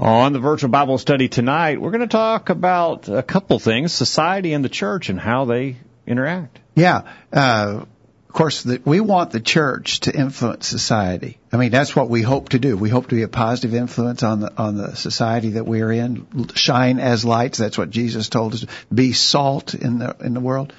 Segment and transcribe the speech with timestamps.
[0.00, 4.54] On the virtual Bible study tonight, we're going to talk about a couple things, society
[4.54, 5.76] and the church and how they
[6.06, 6.58] interact.
[6.74, 7.02] Yeah.
[7.30, 7.84] Uh,
[8.26, 11.38] of course, the, we want the church to influence society.
[11.52, 12.78] I mean, that's what we hope to do.
[12.78, 15.92] We hope to be a positive influence on the on the society that we are
[15.92, 16.48] in.
[16.54, 17.58] Shine as lights.
[17.58, 18.64] That's what Jesus told us.
[18.94, 20.72] Be salt in the in the world.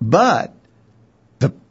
[0.00, 0.54] But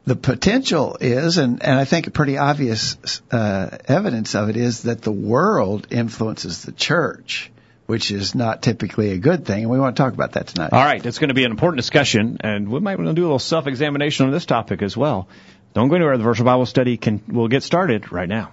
[0.04, 4.82] the potential is, and, and I think a pretty obvious uh, evidence of it is
[4.84, 7.50] that the world influences the church,
[7.86, 9.62] which is not typically a good thing.
[9.62, 10.72] And we want to talk about that tonight.
[10.72, 13.22] All right, it's going to be an important discussion, and we might want to do
[13.22, 15.28] a little self-examination on this topic as well.
[15.74, 16.16] Don't go anywhere.
[16.16, 18.52] The virtual Bible study can will get started right now.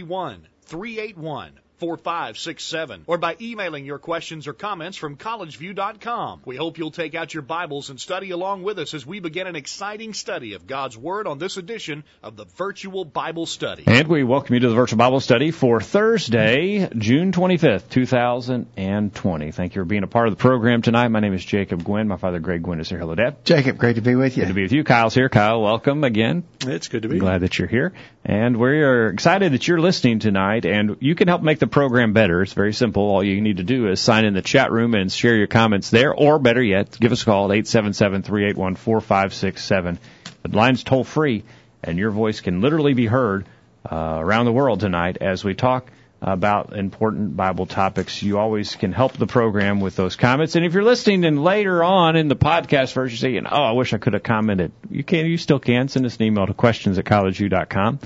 [0.01, 6.41] 381 381 4567 or by emailing your questions or comments from collegeview.com.
[6.45, 9.47] We hope you'll take out your Bibles and study along with us as we begin
[9.47, 13.83] an exciting study of God's Word on this edition of the Virtual Bible Study.
[13.87, 19.51] And we welcome you to the Virtual Bible Study for Thursday, June 25th, 2020.
[19.51, 21.07] Thank you for being a part of the program tonight.
[21.07, 22.07] My name is Jacob Gwynn.
[22.07, 22.99] My father, Greg Gwynn, is here.
[22.99, 23.43] Hello, Dad.
[23.43, 24.43] Jacob, great to be with you.
[24.43, 24.83] Good to be with you.
[24.83, 25.29] Kyle's here.
[25.29, 26.43] Kyle, welcome again.
[26.59, 27.17] It's good to be.
[27.17, 27.93] Glad that you're here.
[28.23, 32.13] And we are excited that you're listening tonight, and you can help make the program
[32.13, 32.43] better.
[32.43, 33.01] It's very simple.
[33.03, 35.89] All you need to do is sign in the chat room and share your comments
[35.89, 39.97] there, or better yet, give us a call at 877-381-4567.
[40.43, 41.43] The line's toll free,
[41.83, 43.47] and your voice can literally be heard
[43.91, 48.21] uh, around the world tonight as we talk about important Bible topics.
[48.21, 50.55] You always can help the program with those comments.
[50.55, 53.93] And if you're listening and later on in the podcast version saying, oh, I wish
[53.93, 55.87] I could have commented, you can, you still can.
[55.87, 57.99] Send us an email to questions at collegeview.com.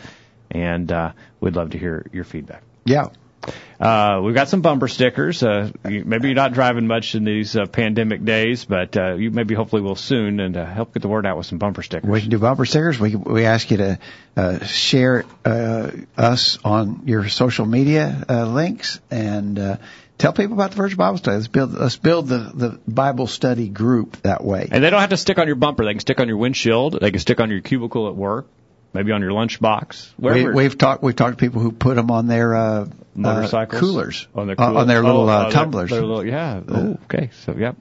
[0.52, 1.12] And, uh,
[1.42, 2.64] we'd love to hear your feedback.
[2.86, 3.10] Yeah.
[3.80, 5.44] Uh, we've got some bumper stickers.
[5.44, 9.32] Uh, you, maybe you're not driving much in these uh, pandemic days, but uh, you
[9.32, 12.10] maybe hopefully will soon, and uh, help get the word out with some bumper stickers.
[12.10, 13.00] We can do bumper stickers.
[13.00, 14.00] We we ask you to
[14.38, 19.78] uh, share uh, us on your social media uh, links and uh,
[20.18, 21.38] tell people about the Virtual Bible Study.
[21.38, 24.70] Let's build let's build the the Bible study group that way.
[24.72, 25.86] And they don't have to stick on your bumper.
[25.86, 27.00] They can stick on your windshield.
[27.00, 28.48] They can stick on your cubicle at work.
[28.96, 30.14] Maybe on your lunchbox.
[30.18, 30.54] We, Wherever.
[30.54, 34.28] we've talked we've talked to people who put them on their uh, motorcycles uh, coolers
[34.34, 35.90] on their, uh, on their little oh, uh, oh, their- tumblers.
[35.90, 36.62] their little- yeah.
[36.66, 37.30] Oh, okay.
[37.46, 37.76] So, yep.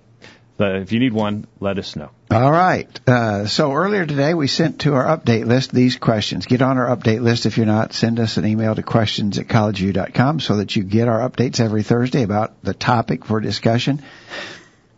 [0.56, 2.10] But if you need one, let us know.
[2.30, 2.88] All right.
[3.08, 6.47] Uh, so earlier today we sent to our update list these questions.
[6.47, 7.92] Get on our update list if you're not.
[7.92, 11.82] Send us an email to questions at collegeview.com so that you get our updates every
[11.82, 14.02] Thursday about the topic for discussion.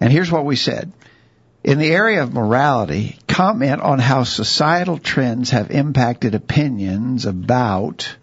[0.00, 0.93] And here's what we said.
[1.66, 8.16] In the area of morality, comment on how societal trends have impacted opinions about,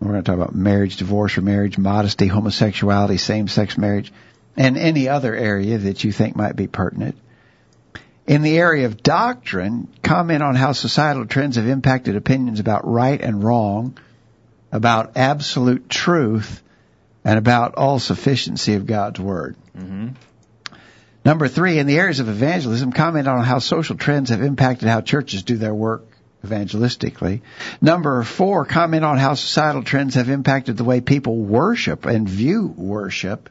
[0.00, 4.12] we're going to talk about marriage, divorce or marriage, modesty, homosexuality, same-sex marriage,
[4.56, 7.16] and any other area that you think might be pertinent.
[8.26, 13.20] In the area of doctrine, comment on how societal trends have impacted opinions about right
[13.20, 13.96] and wrong,
[14.72, 16.64] about absolute truth,
[17.24, 19.54] and about all sufficiency of God's Word.
[19.78, 20.08] Mm-hmm.
[21.26, 25.00] Number three, in the areas of evangelism, comment on how social trends have impacted how
[25.00, 26.06] churches do their work
[26.44, 27.40] evangelistically.
[27.80, 32.72] Number four, comment on how societal trends have impacted the way people worship and view
[32.76, 33.50] worship.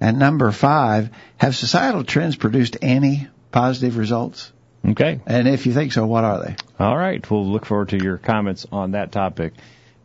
[0.00, 4.50] And number five, have societal trends produced any positive results?
[4.84, 5.20] Okay.
[5.24, 6.56] And if you think so, what are they?
[6.80, 7.30] All right.
[7.30, 9.52] We'll look forward to your comments on that topic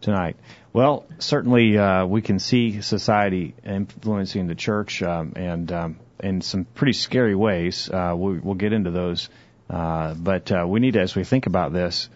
[0.01, 0.35] tonight.
[0.73, 6.65] Well, certainly uh, we can see society influencing the church um, and um, in some
[6.65, 7.89] pretty scary ways.
[7.89, 9.29] Uh, we, we'll get into those.
[9.69, 12.09] Uh, but uh, we need to, as we think about this,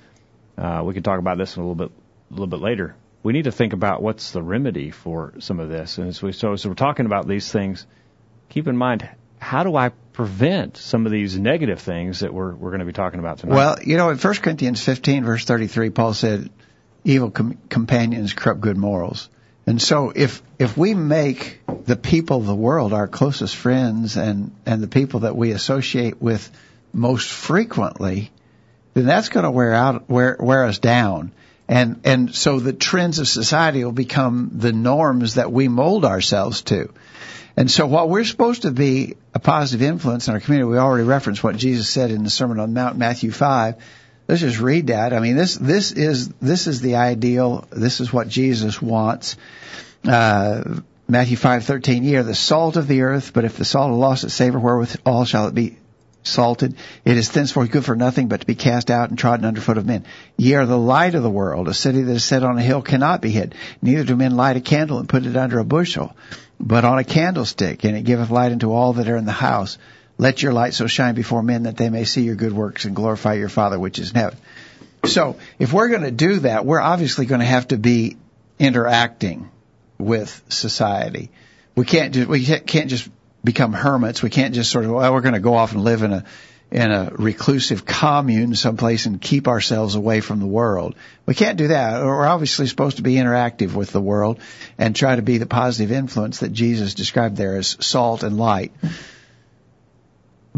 [0.57, 1.91] uh, we can talk about this a little bit,
[2.29, 2.95] a little bit later.
[3.23, 5.97] We need to think about what's the remedy for some of this.
[5.97, 7.85] And so, so we're talking about these things.
[8.49, 9.09] Keep in mind,
[9.39, 12.93] how do I prevent some of these negative things that we're we're going to be
[12.93, 13.55] talking about tonight?
[13.55, 16.49] Well, you know, in 1 Corinthians 15, verse 33, Paul said,
[17.03, 19.29] evil com- companions corrupt good morals.
[19.67, 24.55] And so if, if we make the people of the world our closest friends and,
[24.65, 26.49] and the people that we associate with
[26.93, 28.31] most frequently,
[28.93, 31.33] then that's going to wear out, wear, wear us down.
[31.67, 36.61] And, and so the trends of society will become the norms that we mold ourselves
[36.63, 36.93] to.
[37.57, 41.03] And so while we're supposed to be a positive influence in our community, we already
[41.03, 43.75] referenced what Jesus said in the Sermon on the Mount, Matthew 5.
[44.27, 45.13] Let's just read that.
[45.13, 47.65] I mean, this, this is, this is the ideal.
[47.71, 49.37] This is what Jesus wants.
[50.05, 53.97] Uh, Matthew 5:13, ye are the salt of the earth, but if the salt have
[53.97, 55.77] lost its savor, wherewith all shall it be
[56.23, 56.75] salted?
[57.05, 59.85] It is thenceforth good for nothing but to be cast out and trodden underfoot of
[59.85, 60.03] men.
[60.35, 61.69] Ye are the light of the world.
[61.69, 63.55] A city that is set on a hill cannot be hid.
[63.81, 66.13] Neither do men light a candle and put it under a bushel,
[66.59, 69.77] but on a candlestick, and it giveth light unto all that are in the house.
[70.17, 72.95] Let your light so shine before men that they may see your good works and
[72.95, 74.37] glorify your Father which is in heaven.
[75.05, 78.17] So, if we're going to do that, we're obviously going to have to be
[78.59, 79.49] interacting
[79.97, 81.29] with society.
[81.75, 83.09] We can't just we can't just
[83.43, 84.23] become hermits.
[84.23, 86.23] We can't just sort of well, we're going to go off and live in a
[86.69, 90.95] in a reclusive commune someplace and keep ourselves away from the world.
[91.25, 92.03] We can't do that.
[92.03, 94.39] We're obviously supposed to be interactive with the world
[94.77, 98.73] and try to be the positive influence that Jesus described there as salt and light.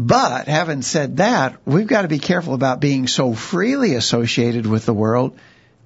[0.02, 4.86] But having said that, we've got to be careful about being so freely associated with
[4.86, 5.38] the world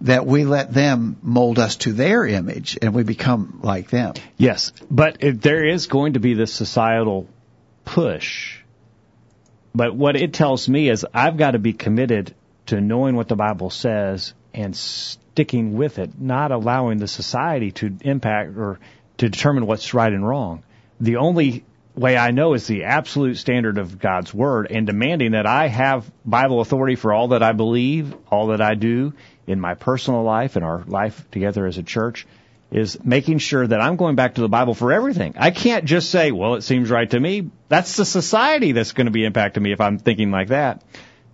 [0.03, 4.15] that we let them mold us to their image and we become like them.
[4.37, 7.27] Yes, but there is going to be this societal
[7.85, 8.61] push.
[9.75, 13.35] But what it tells me is I've got to be committed to knowing what the
[13.35, 18.79] Bible says and sticking with it, not allowing the society to impact or
[19.19, 20.63] to determine what's right and wrong.
[21.01, 25.47] The only way I know is the absolute standard of God's Word and demanding that
[25.47, 29.15] I have Bible authority for all that I believe, all that I do
[29.47, 32.27] in my personal life and our life together as a church
[32.71, 35.35] is making sure that I'm going back to the Bible for everything.
[35.37, 37.51] I can't just say, well, it seems right to me.
[37.69, 40.83] That's the society that's going to be impacting me if I'm thinking like that.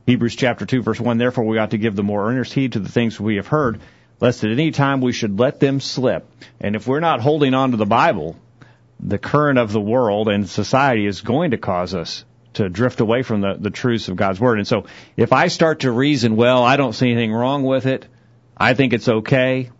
[0.07, 2.81] Hebrews chapter 2 verse 1, therefore we ought to give the more earnest heed to
[2.81, 3.81] the things we have heard,
[4.21, 6.29] lest at any time we should let them slip.
[6.61, 8.37] And if we're not holding on to the Bible,
[9.03, 12.25] the current of the world and society is going to cause us
[12.55, 14.59] to drift away from the, the truths of God's Word.
[14.59, 14.87] And so
[15.17, 18.07] if I start to reason, well, I don't see anything wrong with it,
[18.57, 19.71] I think it's okay,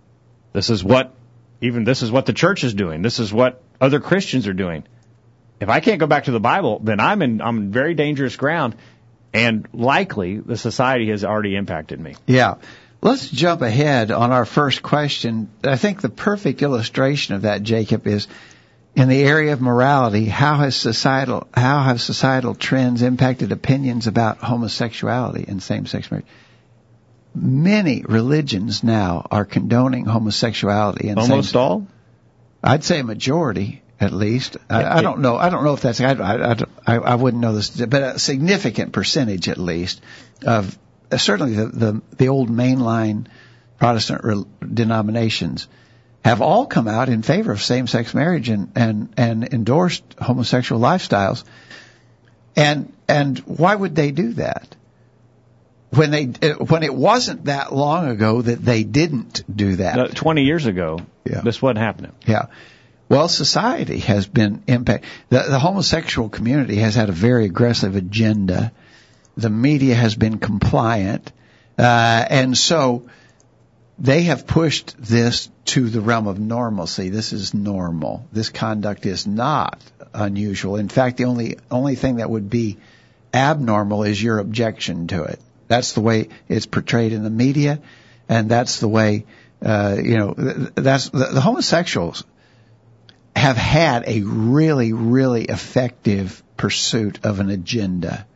[0.53, 1.15] this is what,
[1.61, 4.85] even this is what the church is doing, this is what other Christians are doing.
[5.61, 8.37] If I can't go back to the Bible, then I'm in, I'm in very dangerous
[8.37, 8.77] ground,
[9.35, 12.15] and likely the society has already impacted me.
[12.27, 12.55] Yeah.
[13.03, 15.51] Let's jump ahead on our first question.
[15.65, 18.29] I think the perfect illustration of that, Jacob, is
[18.95, 24.39] in the area of morality, how has societal how have societal trends impacted opinions about
[24.39, 26.27] homosexuality and same-sex marriage?
[27.35, 31.87] Many religions now are condoning homosexuality and almost all.
[32.63, 34.57] I'd say a majority, at least.
[34.69, 35.37] I, I don't know.
[35.37, 36.01] I don't know if that's.
[36.01, 36.57] I, I,
[36.87, 40.03] I, I wouldn't know this, but a significant percentage, at least,
[40.45, 40.77] of
[41.13, 43.29] uh, certainly the, the the old mainline
[43.79, 44.45] Protestant re-
[44.75, 45.69] denominations
[46.25, 51.45] have all come out in favor of same-sex marriage and, and, and endorsed homosexual lifestyles.
[52.57, 54.77] And, and why would they do that?
[55.91, 60.15] When they, when it wasn't that long ago that they didn't do that.
[60.15, 61.41] 20 years ago, yeah.
[61.41, 62.13] this wasn't happening.
[62.27, 62.47] Yeah.
[63.09, 65.11] Well, society has been impacted.
[65.31, 68.71] The, the homosexual community has had a very aggressive agenda.
[69.37, 71.33] The media has been compliant.
[71.77, 73.09] Uh, and so,
[73.99, 77.11] they have pushed this to the realm of normalcy.
[77.11, 78.27] This is normal.
[78.33, 80.77] This conduct is not unusual.
[80.77, 82.79] In fact, the only only thing that would be
[83.33, 85.41] abnormal is your objection to it.
[85.69, 87.81] That's the way it's portrayed in the media,
[88.29, 89.27] and that's the way
[89.65, 90.35] uh, you know.
[90.35, 92.25] That's the, the homosexuals
[93.37, 98.27] have had a really, really effective pursuit of an agenda.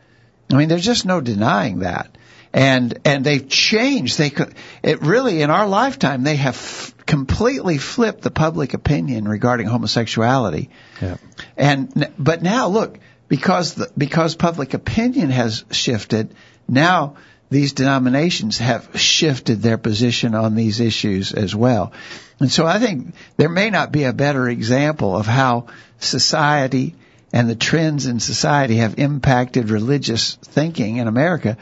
[0.51, 2.17] I mean, there's just no denying that
[2.55, 4.17] and and they've changed.
[4.17, 9.27] They could it really in our lifetime they have f- completely flipped the public opinion
[9.27, 10.71] regarding homosexuality.
[11.03, 11.17] Yeah.
[11.57, 16.33] And but now look because the, because public opinion has shifted
[16.69, 17.17] now
[17.51, 21.93] these denominations have shifted their position on these issues as well.
[22.39, 25.67] And so I think there may not be a better example of how
[25.99, 26.95] society
[27.33, 31.57] and the trends in society have impacted religious thinking in America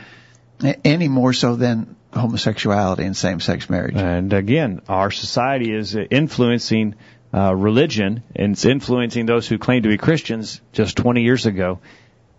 [0.84, 3.96] any more so than homosexuality and same-sex marriage.
[3.96, 6.94] And again, our society is influencing
[7.34, 10.60] uh, religion, and it's influencing those who claim to be Christians.
[10.72, 11.80] Just 20 years ago,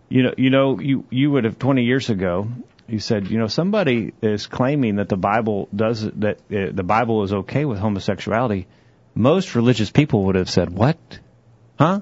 [0.10, 2.48] you know, you know, you you would have 20 years ago.
[2.88, 7.24] You said, you know, somebody is claiming that the Bible does that uh, the Bible
[7.24, 8.68] is okay with homosexuality.
[9.16, 10.98] Most religious people would have said, "What?
[11.80, 12.02] Huh?"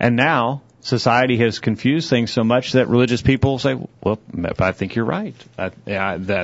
[0.00, 4.20] And now society has confused things so much that religious people say, "Well,
[4.60, 5.34] I think you're right.
[5.56, 5.74] That,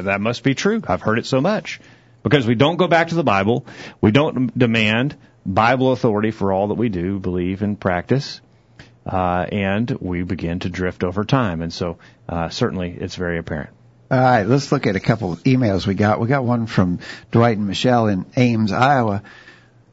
[0.04, 0.82] that must be true.
[0.88, 1.80] I've heard it so much."
[2.22, 3.64] Because we don't go back to the Bible,
[4.00, 5.16] we don't demand
[5.46, 8.42] Bible authority for all that we do, believe, and practice,
[9.06, 11.62] uh, and we begin to drift over time.
[11.62, 11.96] And so,
[12.28, 13.70] uh, certainly, it's very apparent.
[14.10, 16.20] All right, let's look at a couple of emails we got.
[16.20, 16.98] We got one from
[17.30, 19.22] Dwight and Michelle in Ames, Iowa.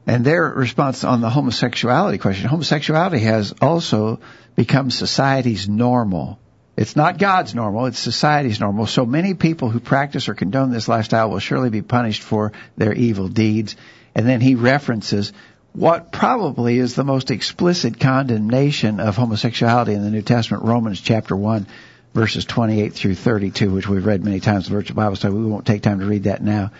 [0.08, 4.20] And their response on the homosexuality question, homosexuality has also
[4.56, 6.38] become society's normal.
[6.78, 8.86] It's not God's normal, it's society's normal.
[8.86, 12.94] So many people who practice or condone this lifestyle will surely be punished for their
[12.94, 13.76] evil deeds.
[14.14, 15.34] And then he references
[15.74, 21.36] what probably is the most explicit condemnation of homosexuality in the New Testament, Romans chapter
[21.36, 21.66] 1,
[22.14, 25.34] verses 28 through 32, which we've read many times in Virtual Bible Study.
[25.34, 26.70] We won't take time to read that now.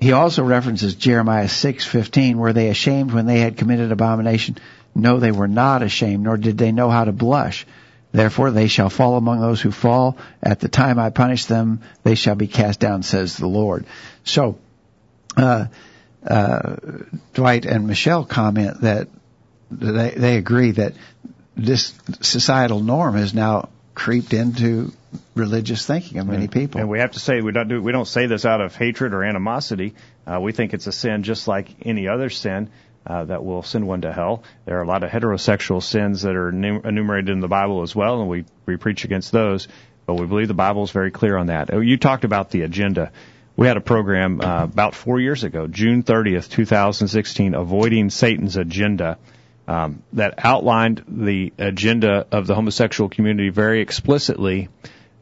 [0.00, 4.56] He also references Jeremiah 6:15, were they ashamed when they had committed abomination.
[4.94, 7.66] No, they were not ashamed, nor did they know how to blush.
[8.10, 10.16] Therefore they shall fall among those who fall.
[10.42, 13.84] At the time I punish them, they shall be cast down, says the Lord.
[14.24, 14.58] So,
[15.36, 15.66] uh,
[16.26, 16.76] uh,
[17.34, 19.08] Dwight and Michelle comment that
[19.70, 20.94] they, they agree that
[21.56, 23.68] this societal norm has now
[24.00, 24.90] creeped into
[25.34, 26.80] religious thinking of many people.
[26.80, 29.12] And we have to say we don't do we don't say this out of hatred
[29.12, 29.94] or animosity.
[30.26, 32.70] Uh, we think it's a sin just like any other sin.
[33.06, 34.42] Uh, that will send one to hell.
[34.66, 38.20] There are a lot of heterosexual sins that are enumerated in the Bible as well,
[38.20, 39.68] and we, we preach against those.
[40.04, 41.72] But we believe the Bible is very clear on that.
[41.72, 43.10] Oh, you talked about the agenda.
[43.56, 49.16] We had a program uh, about four years ago, June 30th, 2016, Avoiding Satan's Agenda
[49.70, 54.68] um, that outlined the agenda of the homosexual community very explicitly.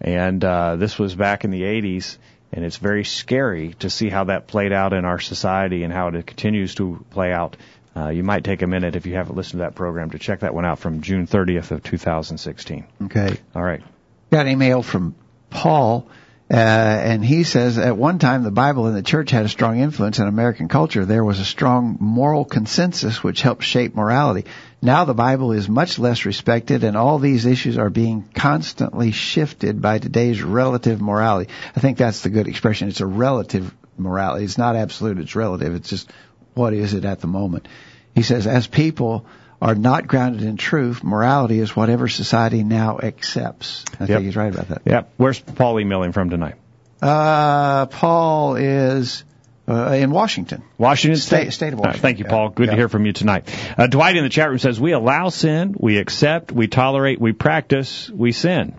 [0.01, 2.17] And uh, this was back in the 80s,
[2.51, 6.09] and it's very scary to see how that played out in our society and how
[6.09, 7.59] it continues to play out.
[7.95, 10.41] Uh, you might take a minute if you haven't listened to that program to check
[10.41, 12.87] that one out from June 30th of 2016.
[13.05, 13.37] Okay.
[13.55, 13.83] All right.
[14.31, 15.15] Got an email from
[15.51, 16.09] Paul.
[16.51, 19.81] Uh, and he says at one time the Bible and the church had a strong
[19.81, 21.05] influence in American culture.
[21.05, 24.47] There was a strong moral consensus which helped shape morality.
[24.81, 29.83] Now the Bible is much less respected and all these issues are being constantly shifted
[29.83, 31.51] by today's relative morality.
[31.77, 32.89] I think that's the good expression.
[32.89, 34.47] It's a relative morality.
[34.47, 35.75] It's not absolute, it's relative.
[35.75, 36.11] It's just
[36.55, 37.69] what is it at the moment.
[38.15, 39.27] He says, as people
[39.61, 43.85] are not grounded in truth, morality is whatever society now accepts.
[43.99, 44.09] I yep.
[44.09, 44.83] think he's right about that.
[44.85, 45.03] Yeah.
[45.17, 46.55] Where's Paul emailing from tonight?
[47.03, 49.25] Uh, Paul is
[49.69, 50.63] uh, in Washington.
[50.79, 51.53] Washington State.
[51.53, 51.99] State, of Washington.
[51.99, 52.51] Right, thank you, Paul.
[52.51, 52.73] Good yeah.
[52.73, 53.49] to hear from you tonight.
[53.77, 57.33] Uh, Dwight in the chat room says, we allow sin, we accept, we tolerate, we
[57.33, 58.75] practice, we sin.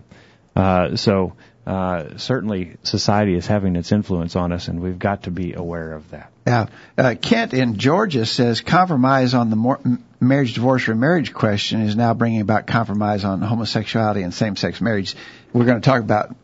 [0.56, 1.34] Uh, so,
[1.66, 5.92] uh, certainly society is having its influence on us, and we've got to be aware
[5.92, 6.32] of that.
[6.46, 6.66] Yeah.
[6.98, 9.80] Uh, Kent in Georgia says compromise on the mor-
[10.20, 15.16] marriage, divorce, or marriage question is now bringing about compromise on homosexuality and same-sex marriage.
[15.52, 16.34] We're going to talk about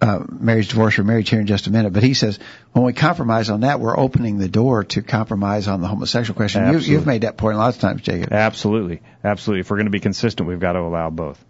[0.00, 1.92] uh, marriage, divorce, or marriage here in just a minute.
[1.92, 2.38] But he says
[2.72, 6.72] when we compromise on that, we're opening the door to compromise on the homosexual question.
[6.72, 8.32] You, you've made that point lots of times, Jacob.
[8.32, 9.60] Absolutely, absolutely.
[9.60, 11.42] If we're going to be consistent, we've got to allow both.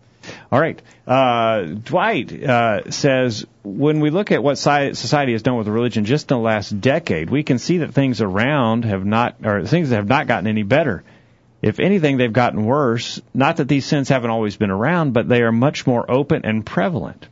[0.53, 0.81] All right.
[1.07, 6.31] Uh, Dwight uh, says when we look at what society has done with religion just
[6.31, 10.09] in the last decade, we can see that things around have not, or things have
[10.09, 11.03] not gotten any better.
[11.63, 13.21] If anything, they've gotten worse.
[13.35, 16.65] Not that these sins haven't always been around, but they are much more open and
[16.65, 17.27] prevalent.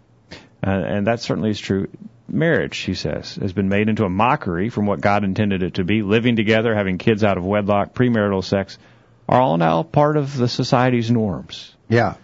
[0.66, 1.88] Uh, and that certainly is true.
[2.28, 5.84] Marriage, he says, has been made into a mockery from what God intended it to
[5.84, 6.02] be.
[6.02, 8.76] Living together, having kids out of wedlock, premarital sex,
[9.28, 11.74] are all now part of the society's norms.
[11.88, 12.16] Yeah.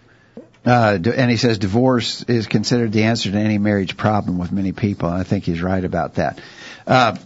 [0.63, 4.71] Uh, and he says divorce is considered the answer to any marriage problem with many
[4.71, 6.41] people, and I think he's right about that.
[6.85, 7.17] Uh,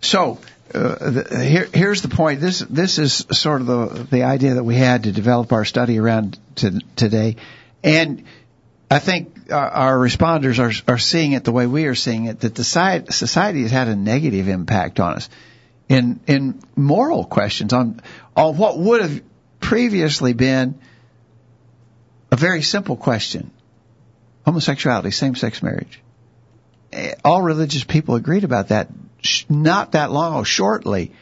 [0.00, 0.38] so
[0.74, 2.40] uh, here, here's the point.
[2.40, 5.98] This this is sort of the the idea that we had to develop our study
[5.98, 7.36] around to, today,
[7.82, 8.24] and
[8.90, 12.40] I think our, our responders are are seeing it the way we are seeing it.
[12.40, 15.28] That the society, society has had a negative impact on us
[15.88, 18.00] in in moral questions on
[18.36, 19.22] on what would have
[19.60, 20.78] previously been
[22.30, 23.50] a very simple question.
[24.44, 26.00] Homosexuality, same-sex marriage.
[26.92, 28.88] Eh, all religious people agreed about that
[29.48, 31.12] not that long or shortly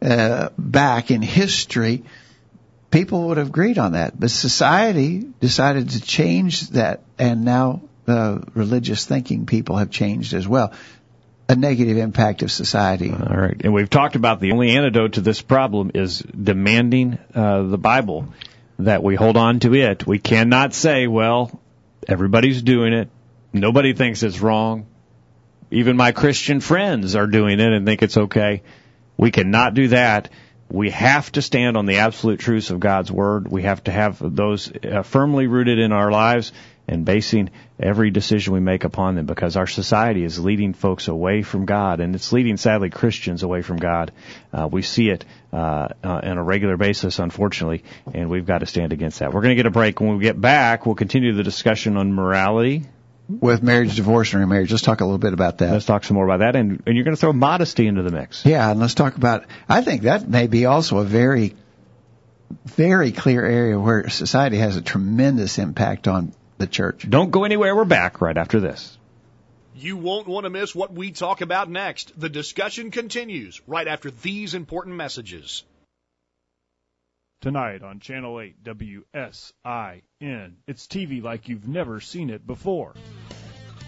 [0.00, 2.04] uh, back in history.
[2.90, 8.40] People would have agreed on that, but society decided to change that, and now uh,
[8.54, 10.72] religious thinking people have changed as well
[11.48, 13.10] a negative impact of society.
[13.10, 13.60] All right.
[13.62, 18.28] And we've talked about the only antidote to this problem is demanding uh, the Bible
[18.78, 20.06] that we hold on to it.
[20.06, 21.60] We cannot say, well,
[22.08, 23.10] everybody's doing it.
[23.52, 24.86] Nobody thinks it's wrong.
[25.72, 28.62] Even my Christian friends are doing it and think it's okay.
[29.16, 30.28] We cannot do that.
[30.70, 33.48] We have to stand on the absolute truths of God's Word.
[33.48, 36.52] We have to have those uh, firmly rooted in our lives
[36.88, 41.42] and basing every decision we make upon them because our society is leading folks away
[41.42, 44.12] from God and it's leading sadly Christians away from God.
[44.52, 48.66] Uh, we see it uh, uh, on a regular basis, unfortunately, and we've got to
[48.66, 49.32] stand against that.
[49.32, 50.00] We're going to get a break.
[50.00, 52.84] When we get back, we'll continue the discussion on morality,
[53.40, 54.70] with marriage, divorce, and remarriage.
[54.70, 55.72] Let's talk a little bit about that.
[55.72, 58.10] Let's talk some more about that, and, and you're going to throw modesty into the
[58.10, 58.44] mix.
[58.44, 59.44] Yeah, and let's talk about.
[59.68, 61.54] I think that may be also a very,
[62.64, 67.08] very clear area where society has a tremendous impact on the church.
[67.08, 67.74] Don't go anywhere.
[67.74, 68.98] We're back right after this.
[69.74, 72.18] You won't want to miss what we talk about next.
[72.18, 75.64] The discussion continues right after these important messages.
[77.42, 82.94] Tonight on Channel 8 WSIN, it's TV like you've never seen it before.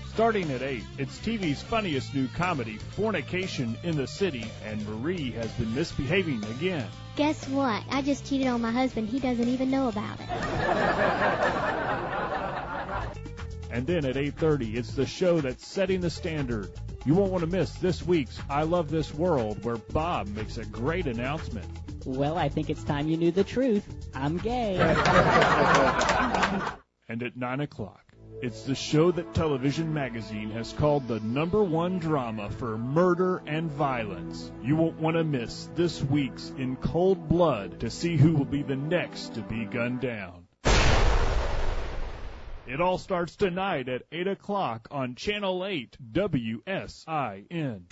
[0.08, 5.52] Starting at 8, it's TV's funniest new comedy, Fornication in the City, and Marie has
[5.52, 6.88] been misbehaving again.
[7.14, 7.84] Guess what?
[7.92, 9.08] I just cheated on my husband.
[9.08, 10.28] He doesn't even know about it.
[13.70, 16.70] And then at 8:30, it's the show that's setting the standard.
[17.04, 20.64] You won't want to miss this week's I Love This World where Bob makes a
[20.64, 21.66] great announcement.
[22.04, 23.84] Well, I think it's time you knew the truth.
[24.14, 24.76] I'm gay.
[27.06, 28.02] And at 9 o'clock,
[28.40, 33.70] it's the show that Television Magazine has called the number one drama for murder and
[33.70, 34.50] violence.
[34.62, 38.62] You won't want to miss this week's In Cold Blood to see who will be
[38.62, 40.46] the next to be gunned down.
[42.66, 47.82] It all starts tonight at 8 o'clock on Channel 8 WSIN.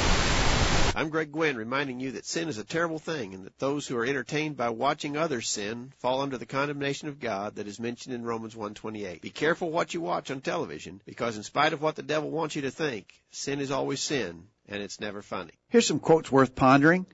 [0.94, 3.96] I'm Greg Gwynn reminding you that sin is a terrible thing and that those who
[3.96, 8.14] are entertained by watching others sin fall under the condemnation of God that is mentioned
[8.14, 9.22] in Romans 1:28.
[9.22, 12.56] Be careful what you watch on television because in spite of what the devil wants
[12.56, 15.52] you to think, sin is always sin and it's never funny.
[15.70, 17.06] Here's some quotes worth pondering.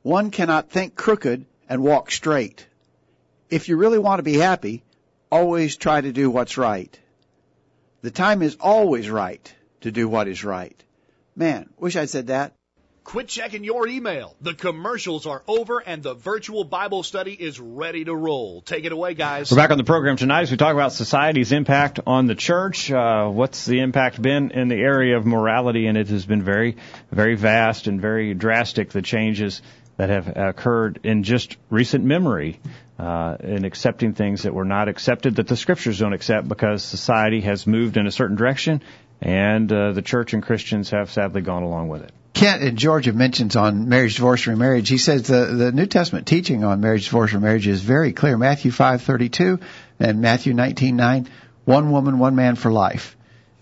[0.00, 2.66] One cannot think crooked and walk straight.
[3.50, 4.82] If you really want to be happy,
[5.30, 6.98] always try to do what's right.
[8.00, 10.82] The time is always right to do what is right.
[11.34, 12.55] Man, wish I'd said that.
[13.06, 14.34] Quit checking your email.
[14.40, 18.62] The commercials are over and the virtual Bible study is ready to roll.
[18.62, 19.48] Take it away, guys.
[19.48, 22.90] We're back on the program tonight as we talk about society's impact on the church.
[22.90, 25.86] Uh, what's the impact been in the area of morality?
[25.86, 26.78] And it has been very,
[27.12, 29.62] very vast and very drastic, the changes
[29.98, 32.58] that have occurred in just recent memory
[32.98, 37.42] uh, in accepting things that were not accepted that the scriptures don't accept because society
[37.42, 38.82] has moved in a certain direction
[39.22, 42.12] and uh, the church and Christians have sadly gone along with it.
[42.36, 44.90] Kent in Georgia mentions on marriage, divorce, and remarriage.
[44.90, 48.36] He says the, the New Testament teaching on marriage, divorce, and marriage is very clear.
[48.36, 49.58] Matthew 5:32
[49.98, 51.28] and Matthew 19:9,
[51.64, 53.16] one woman, one man for life.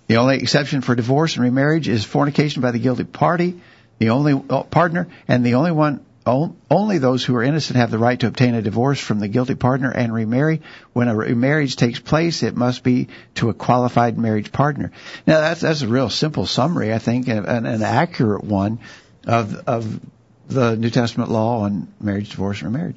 [0.09, 3.61] The only exception for divorce and remarriage is fornication by the guilty party,
[4.01, 7.99] the only uh, partner, and the only one only those who are innocent have the
[7.99, 10.63] right to obtain a divorce from the guilty partner and remarry.
[10.95, 14.93] When a remarriage takes place, it must be to a qualified marriage partner.
[15.27, 18.79] Now that's that's a real simple summary, I think, and an accurate one
[19.27, 20.01] of of
[20.49, 22.97] the New Testament law on marriage, divorce, and remarriage.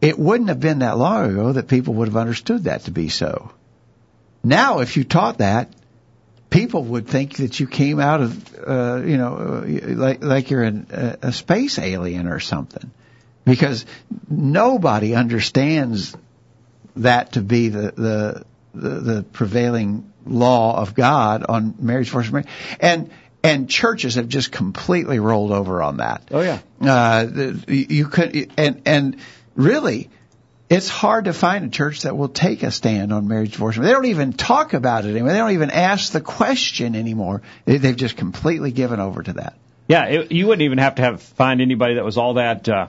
[0.00, 3.08] It wouldn't have been that long ago that people would have understood that to be
[3.08, 3.50] so.
[4.44, 5.72] Now, if you taught that,
[6.50, 10.62] people would think that you came out of, uh, you know, uh, like like you're
[10.62, 10.86] an,
[11.22, 12.90] a space alien or something,
[13.44, 13.84] because
[14.28, 16.16] nobody understands
[16.96, 22.48] that to be the the the, the prevailing law of God on marriage, divorce, marriage,
[22.80, 23.10] and
[23.42, 26.28] and churches have just completely rolled over on that.
[26.30, 27.26] Oh yeah, uh,
[27.66, 29.16] you could and and
[29.54, 30.10] really
[30.68, 33.76] it's hard to find a church that will take a stand on marriage divorce.
[33.76, 35.32] They don't even talk about it anymore.
[35.32, 37.42] They don't even ask the question anymore.
[37.64, 39.54] They've just completely given over to that.
[39.88, 42.88] Yeah, it, you wouldn't even have to have find anybody that was all that uh,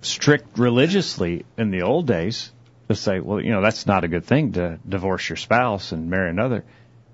[0.00, 2.50] strict religiously in the old days
[2.88, 6.08] to say, well, you know, that's not a good thing to divorce your spouse and
[6.08, 6.64] marry another.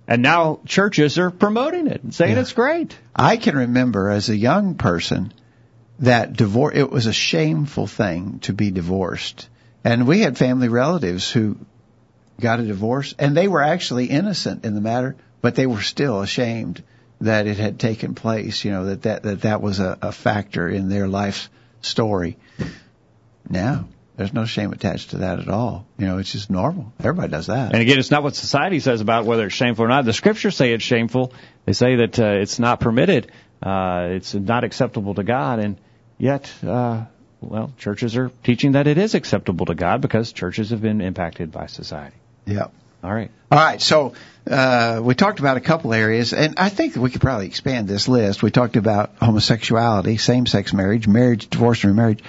[0.06, 2.40] And now churches are promoting it and saying yeah.
[2.40, 2.96] it's great.
[3.16, 5.32] I can remember as a young person
[6.00, 9.48] that divorce it was a shameful thing to be divorced
[9.84, 11.56] and we had family relatives who
[12.40, 16.20] got a divorce and they were actually innocent in the matter but they were still
[16.20, 16.82] ashamed
[17.20, 20.68] that it had taken place you know that that that, that was a, a factor
[20.68, 21.48] in their life
[21.80, 22.36] story
[23.48, 25.86] now there's no shame attached to that at all.
[25.98, 26.92] You know, it's just normal.
[27.00, 27.72] Everybody does that.
[27.72, 30.04] And again, it's not what society says about whether it's shameful or not.
[30.04, 31.32] The scriptures say it's shameful.
[31.64, 33.32] They say that uh, it's not permitted.
[33.64, 35.58] Uh, it's not acceptable to God.
[35.58, 35.76] And
[36.18, 37.04] Yet, uh,
[37.40, 41.52] well, churches are teaching that it is acceptable to God because churches have been impacted
[41.52, 42.16] by society.
[42.46, 42.72] Yep.
[43.02, 43.30] All right.
[43.50, 43.82] All right.
[43.82, 44.14] So
[44.50, 48.08] uh, we talked about a couple areas, and I think we could probably expand this
[48.08, 48.42] list.
[48.42, 52.22] We talked about homosexuality, same-sex marriage, marriage, divorce, and remarriage.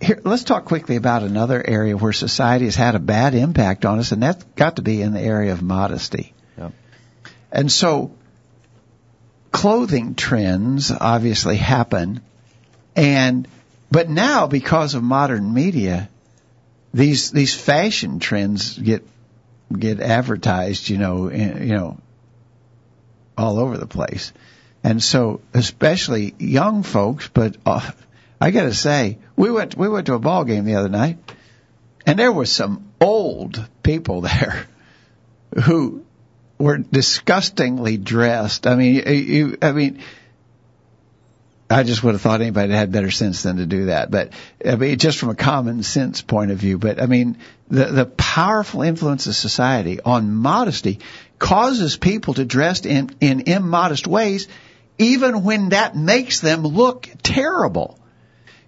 [0.00, 3.98] Here, let's talk quickly about another area where society has had a bad impact on
[3.98, 6.32] us, and that's got to be in the area of modesty.
[6.56, 6.72] Yep.
[7.50, 8.12] And so,
[9.58, 12.20] clothing trends obviously happen
[12.94, 13.48] and,
[13.90, 16.08] but now because of modern media,
[16.94, 19.04] these, these fashion trends get
[19.76, 21.98] get advertised, you know, in, you know,
[23.36, 24.32] all over the place.
[24.84, 27.90] And so, especially young folks, but uh,
[28.40, 31.18] I got to say, we went we went to a ball game the other night,
[32.06, 34.68] and there were some old people there
[35.64, 36.04] who
[36.58, 38.66] were disgustingly dressed.
[38.66, 40.00] I mean, you, I mean,
[41.70, 44.10] I just would have thought anybody had better sense than to do that.
[44.10, 44.32] But
[44.64, 46.78] I mean, just from a common sense point of view.
[46.78, 51.00] But I mean, the the powerful influence of society on modesty
[51.38, 54.48] causes people to dress in in immodest ways,
[54.96, 57.98] even when that makes them look terrible.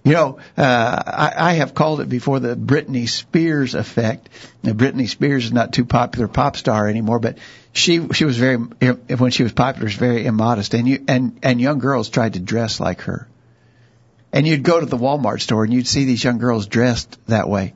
[0.03, 4.31] You know, uh, I, I have called it before the Britney Spears effect.
[4.63, 7.37] Now, Britney Spears is not too popular pop star anymore, but
[7.73, 11.39] she she was very when she was popular, she was very immodest, and you and
[11.43, 13.29] and young girls tried to dress like her.
[14.33, 17.49] And you'd go to the Walmart store and you'd see these young girls dressed that
[17.49, 17.75] way.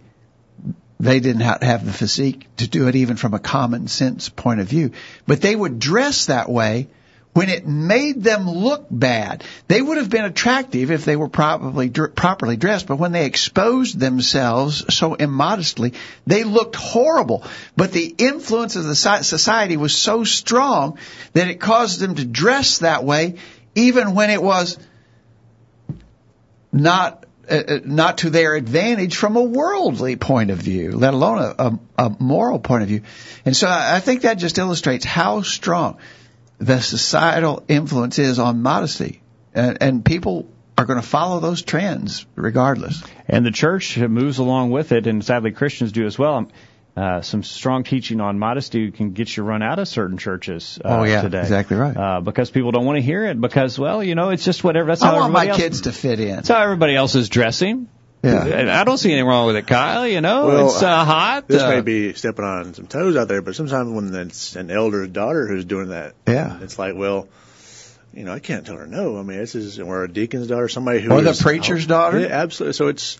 [1.00, 4.68] They didn't have the physique to do it even from a common sense point of
[4.68, 4.92] view,
[5.26, 6.88] but they would dress that way
[7.34, 9.44] when it made them look bad.
[9.68, 13.98] They would have been attractive if they were probably properly dressed, but when they exposed
[13.98, 15.94] themselves so immodestly,
[16.26, 17.44] they looked horrible.
[17.76, 20.96] But the influence of the society was so strong
[21.32, 23.34] that it caused them to dress that way
[23.74, 24.78] even when it was
[26.72, 31.38] not uh, uh not to their advantage from a worldly point of view, let alone
[31.38, 33.02] a, a, a moral point of view.
[33.44, 35.98] And so I think that just illustrates how strong
[36.58, 39.20] the societal influence is on modesty.
[39.54, 43.02] And, and people are going to follow those trends regardless.
[43.28, 46.48] And the church moves along with it, and sadly Christians do as well.
[46.96, 50.98] Uh, some strong teaching on modesty can get you run out of certain churches uh,
[50.98, 51.40] oh, yeah, today.
[51.40, 51.96] Exactly right.
[51.96, 54.86] Uh, because people don't want to hear it because, well, you know, it's just whatever.
[54.86, 56.36] That's I want my else, kids to fit in.
[56.36, 57.88] That's how everybody else is dressing.
[58.24, 58.80] Yeah.
[58.80, 60.06] I don't see anything wrong with it, Kyle.
[60.06, 61.48] You know, well, it's uh, hot.
[61.48, 64.70] This uh, may be stepping on some toes out there, but sometimes when it's an
[64.70, 67.28] elder's daughter who's doing that, yeah, it's like, well,
[68.12, 69.18] you know, I can't tell her no.
[69.18, 72.20] I mean, this is or a deacon's daughter, somebody who or is, the preacher's daughter.
[72.20, 72.74] Yeah, absolutely.
[72.74, 73.18] So it's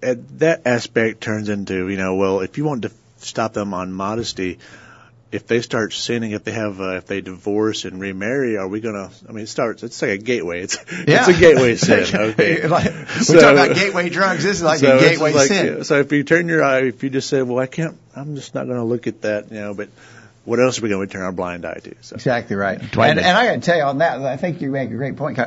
[0.00, 4.58] that aspect turns into, you know, well, if you want to stop them on modesty,
[5.34, 8.80] if they start sinning, if they have, uh, if they divorce and remarry, are we
[8.80, 9.10] gonna?
[9.28, 9.82] I mean, it starts.
[9.82, 10.62] It's like a gateway.
[10.62, 11.28] It's yeah.
[11.28, 12.06] it's a gateway sin.
[12.14, 14.44] Okay, like, we're talking about gateway drugs.
[14.44, 15.82] This is like so a gateway like, sin.
[15.82, 18.54] So if you turn your eye, if you just say, "Well, I can't," I'm just
[18.54, 19.88] not going to look at that, you know, but
[20.44, 21.94] what else are we going to turn our blind eye to?
[22.02, 22.16] So.
[22.16, 22.78] Exactly right.
[22.80, 25.16] And, and, I got to tell you on that, I think you make a great
[25.16, 25.38] point.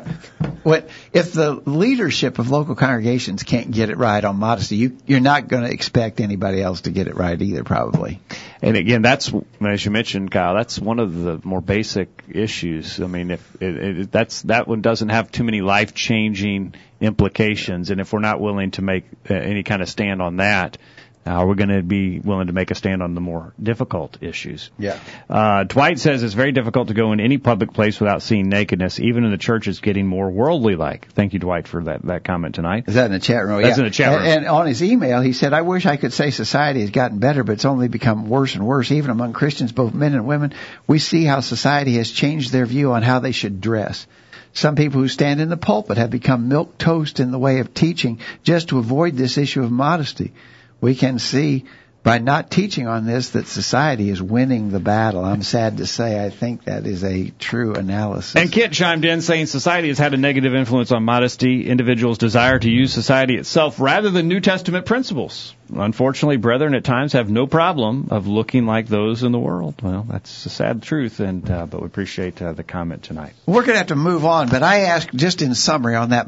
[0.64, 4.76] What if the leadership of local congregations can't get it right on modesty?
[4.76, 8.20] You, you're not going to expect anybody else to get it right either, probably.
[8.62, 9.32] And again, that's
[9.62, 10.56] as you mentioned, Kyle.
[10.56, 13.00] That's one of the more basic issues.
[13.00, 17.92] I mean, if it, it, that's that one doesn't have too many life changing implications,
[17.92, 20.80] and if we're not willing to make uh, any kind of stand on that,
[21.28, 24.72] uh, we're going to be willing to make a stand on the more difficult issues.
[24.80, 25.00] Yeah.
[25.30, 29.00] Uh, Dwight says it's very difficult to go in any public place without seeing nakedness.
[29.00, 31.12] Even in the church, it's getting more worldly like.
[31.12, 32.86] Thank you, Dwight, for that, that comment tonight.
[32.88, 33.62] Is that in the chat room?
[33.62, 33.84] That's yeah.
[33.84, 34.26] in the chat room.
[34.26, 37.20] And, and on his email, he said, I wish I could say society has gotten
[37.20, 38.92] better, but it's only become worse and worse.
[38.92, 40.54] Even among Christians, both men and women,
[40.88, 44.08] we see how society has changed their view on how they should dress.
[44.54, 47.74] Some people who stand in the pulpit have become milk toast in the way of
[47.74, 50.34] teaching just to avoid this issue of modesty
[50.82, 51.66] we can see
[52.08, 55.26] by not teaching on this that society is winning the battle.
[55.26, 58.34] I'm sad to say I think that is a true analysis.
[58.34, 61.68] And Kit chimed in saying society has had a negative influence on modesty.
[61.68, 65.54] Individuals desire to use society itself rather than New Testament principles.
[65.74, 69.76] Unfortunately, brethren at times have no problem of looking like those in the world.
[69.82, 73.34] Well, that's a sad truth, and uh, but we appreciate uh, the comment tonight.
[73.46, 76.28] We're going to have to move on, but I asked just in summary on that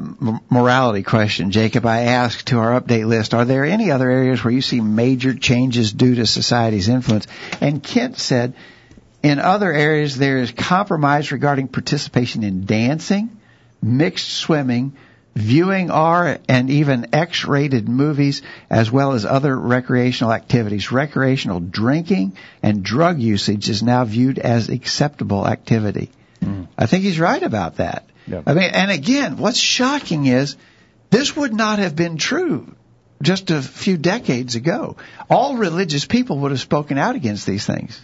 [0.50, 1.86] morality question, Jacob.
[1.86, 5.34] I asked to our update list: Are there any other areas where you see major
[5.34, 7.26] changes due to society's influence?
[7.60, 8.54] And Kent said,
[9.22, 13.38] in other areas there is compromise regarding participation in dancing,
[13.82, 14.96] mixed swimming
[15.34, 20.92] viewing R and even X-rated movies as well as other recreational activities.
[20.92, 26.10] Recreational drinking and drug usage is now viewed as acceptable activity.
[26.42, 26.68] Mm.
[26.76, 28.08] I think he's right about that.
[28.26, 28.44] Yep.
[28.46, 30.56] I mean, and again, what's shocking is
[31.10, 32.74] this would not have been true
[33.22, 34.96] just a few decades ago.
[35.28, 38.00] All religious people would have spoken out against these things.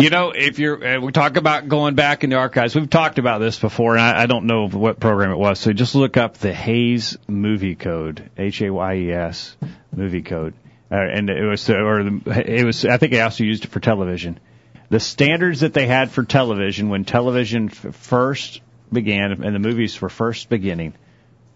[0.00, 2.74] You know, if you're, uh, we talk about going back in the archives.
[2.74, 5.58] We've talked about this before, and I, I don't know what program it was.
[5.58, 9.56] So just look up the Hayes Movie Code, H-A-Y-E-S
[9.94, 10.54] Movie Code,
[10.90, 12.86] uh, and it was, or the, it was.
[12.86, 14.40] I think they also used it for television.
[14.88, 20.00] The standards that they had for television when television f- first began and the movies
[20.00, 20.94] were first beginning.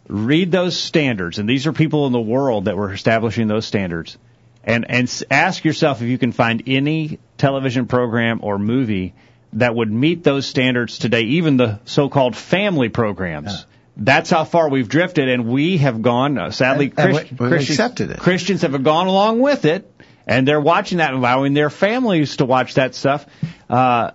[0.07, 4.19] Read those standards, and these are people in the world that were establishing those standards
[4.65, 9.15] and and ask yourself if you can find any television program or movie
[9.55, 13.67] that would meet those standards today, even the so-called family programs.
[13.97, 16.37] That's how far we've drifted, and we have gone.
[16.37, 18.19] Uh, sadly, And- and Christ- we- we've Christians, accepted it.
[18.19, 19.89] Christians have gone along with it,
[20.27, 23.25] and they're watching that, allowing their families to watch that stuff.
[23.71, 24.11] Uh,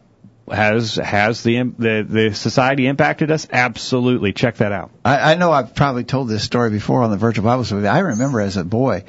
[0.51, 3.47] has has the im- the the society impacted us?
[3.53, 4.33] Absolutely.
[4.33, 4.89] Check that out.
[5.05, 7.85] I, I know I've probably told this story before on the virtual Bible study.
[7.87, 9.03] I remember as a boy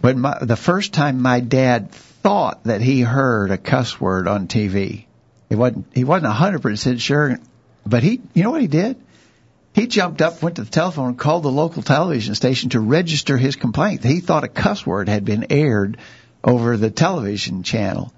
[0.00, 1.90] when my, the first time my dad
[2.24, 5.04] thought that he heard a cuss word on TV.
[5.50, 7.38] He wasn't he wasn't hundred percent sure,
[7.86, 8.96] but he you know what he did?
[9.74, 13.36] He jumped up, went to the telephone, and called the local television station to register
[13.36, 14.04] his complaint.
[14.04, 15.98] He thought a cuss word had been aired
[16.42, 18.12] over the television channel.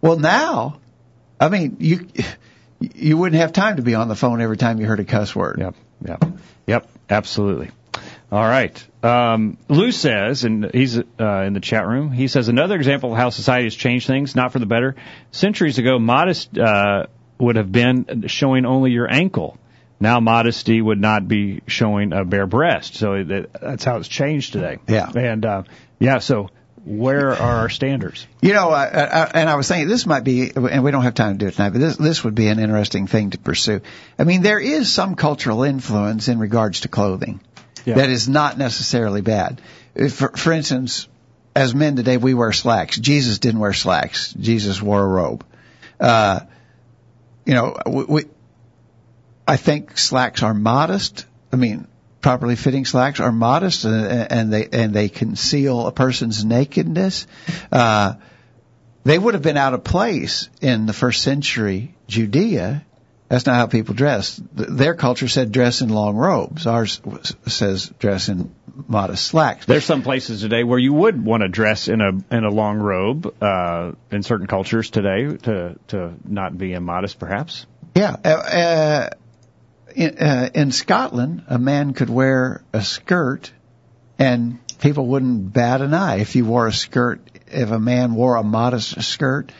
[0.00, 0.80] Well, now,
[1.38, 2.08] I mean, you
[2.80, 5.36] you wouldn't have time to be on the phone every time you heard a cuss
[5.36, 5.58] word.
[5.60, 6.24] Yep, yep,
[6.66, 7.70] yep, absolutely.
[8.32, 8.86] All right.
[9.02, 12.12] Um, Lou says, and he's uh, in the chat room.
[12.12, 14.94] He says another example of how society has changed things, not for the better.
[15.32, 17.06] Centuries ago, modest uh,
[17.38, 19.58] would have been showing only your ankle.
[19.98, 22.94] Now, modesty would not be showing a bare breast.
[22.94, 24.78] So that, that's how it's changed today.
[24.86, 25.10] Yeah.
[25.14, 25.62] And uh,
[25.98, 26.50] yeah, so
[26.84, 28.26] where are our standards?
[28.40, 31.14] You know, I, I, and I was thinking this might be, and we don't have
[31.14, 33.80] time to do it tonight, but this this would be an interesting thing to pursue.
[34.18, 37.40] I mean, there is some cultural influence in regards to clothing
[37.84, 37.94] Yeah.
[37.96, 39.60] that is not necessarily bad.
[40.10, 41.08] For, for instance,
[41.54, 42.98] as men today, we wear slacks.
[42.98, 44.32] Jesus didn't wear slacks.
[44.34, 45.44] Jesus wore a robe.
[45.98, 46.40] Uh,
[47.44, 48.24] you know, we, we,
[49.46, 51.26] I think slacks are modest.
[51.52, 51.86] I mean,
[52.20, 57.26] properly fitting slacks are modest and, and they and they conceal a person's nakedness.
[57.72, 58.14] Uh,
[59.04, 62.84] they would have been out of place in the first century Judea.
[63.30, 64.42] That's not how people dress.
[64.54, 66.66] Their culture said dress in long robes.
[66.66, 67.00] Ours
[67.46, 68.52] says dress in
[68.88, 69.66] modest slacks.
[69.66, 72.78] There's some places today where you would want to dress in a in a long
[72.78, 73.32] robe.
[73.40, 77.66] Uh, in certain cultures today, to to not be immodest, perhaps.
[77.94, 78.16] Yeah.
[78.24, 79.10] Uh, uh,
[79.94, 83.52] in, uh, in Scotland, a man could wear a skirt
[84.18, 87.20] and people wouldn't bat an eye if you wore a skirt.
[87.46, 89.52] If a man wore a modest skirt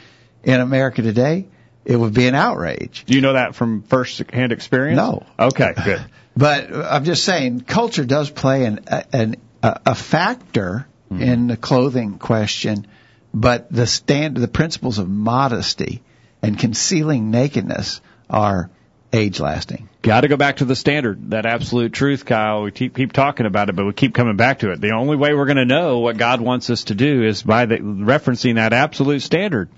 [0.43, 1.47] in America today,
[1.85, 3.05] it would be an outrage.
[3.07, 4.97] Do you know that from first hand experience?
[4.97, 5.27] No.
[5.39, 6.05] Okay, good.
[6.37, 11.21] But I'm just saying, culture does play an, an, a, factor hmm.
[11.21, 12.87] in the clothing question,
[13.35, 16.03] but the stand, the principles of modesty
[16.41, 18.71] and concealing nakedness are
[19.13, 19.89] age lasting.
[20.03, 22.63] Got to go back to the standard, that absolute truth, Kyle.
[22.63, 24.81] We keep keep talking about it, but we keep coming back to it.
[24.81, 27.67] The only way we're going to know what God wants us to do is by
[27.67, 29.69] the, referencing that absolute standard.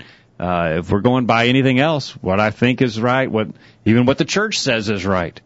[0.42, 3.46] Uh, if we're going by anything else, what I think is right, what
[3.85, 5.40] even what the church says is right,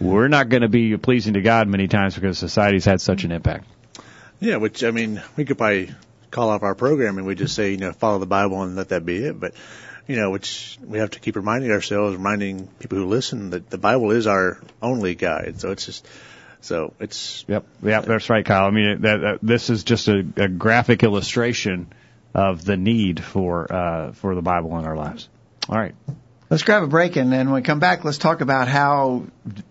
[0.00, 3.30] we're not going to be pleasing to God many times because society's had such an
[3.30, 3.66] impact.
[4.40, 5.94] Yeah, which I mean, we could probably
[6.30, 8.88] call off our program and we just say, you know, follow the Bible and let
[8.88, 9.38] that be it.
[9.38, 9.52] But
[10.06, 13.76] you know, which we have to keep reminding ourselves, reminding people who listen that the
[13.76, 15.60] Bible is our only guide.
[15.60, 16.08] So it's just,
[16.62, 18.64] so it's Yep, yep, that's right, Kyle.
[18.64, 21.92] I mean, that, that this is just a, a graphic illustration
[22.34, 25.28] of the need for uh, for the Bible in our lives.
[25.68, 25.94] All right.
[26.50, 29.24] Let's grab a break and then when we come back, let's talk about how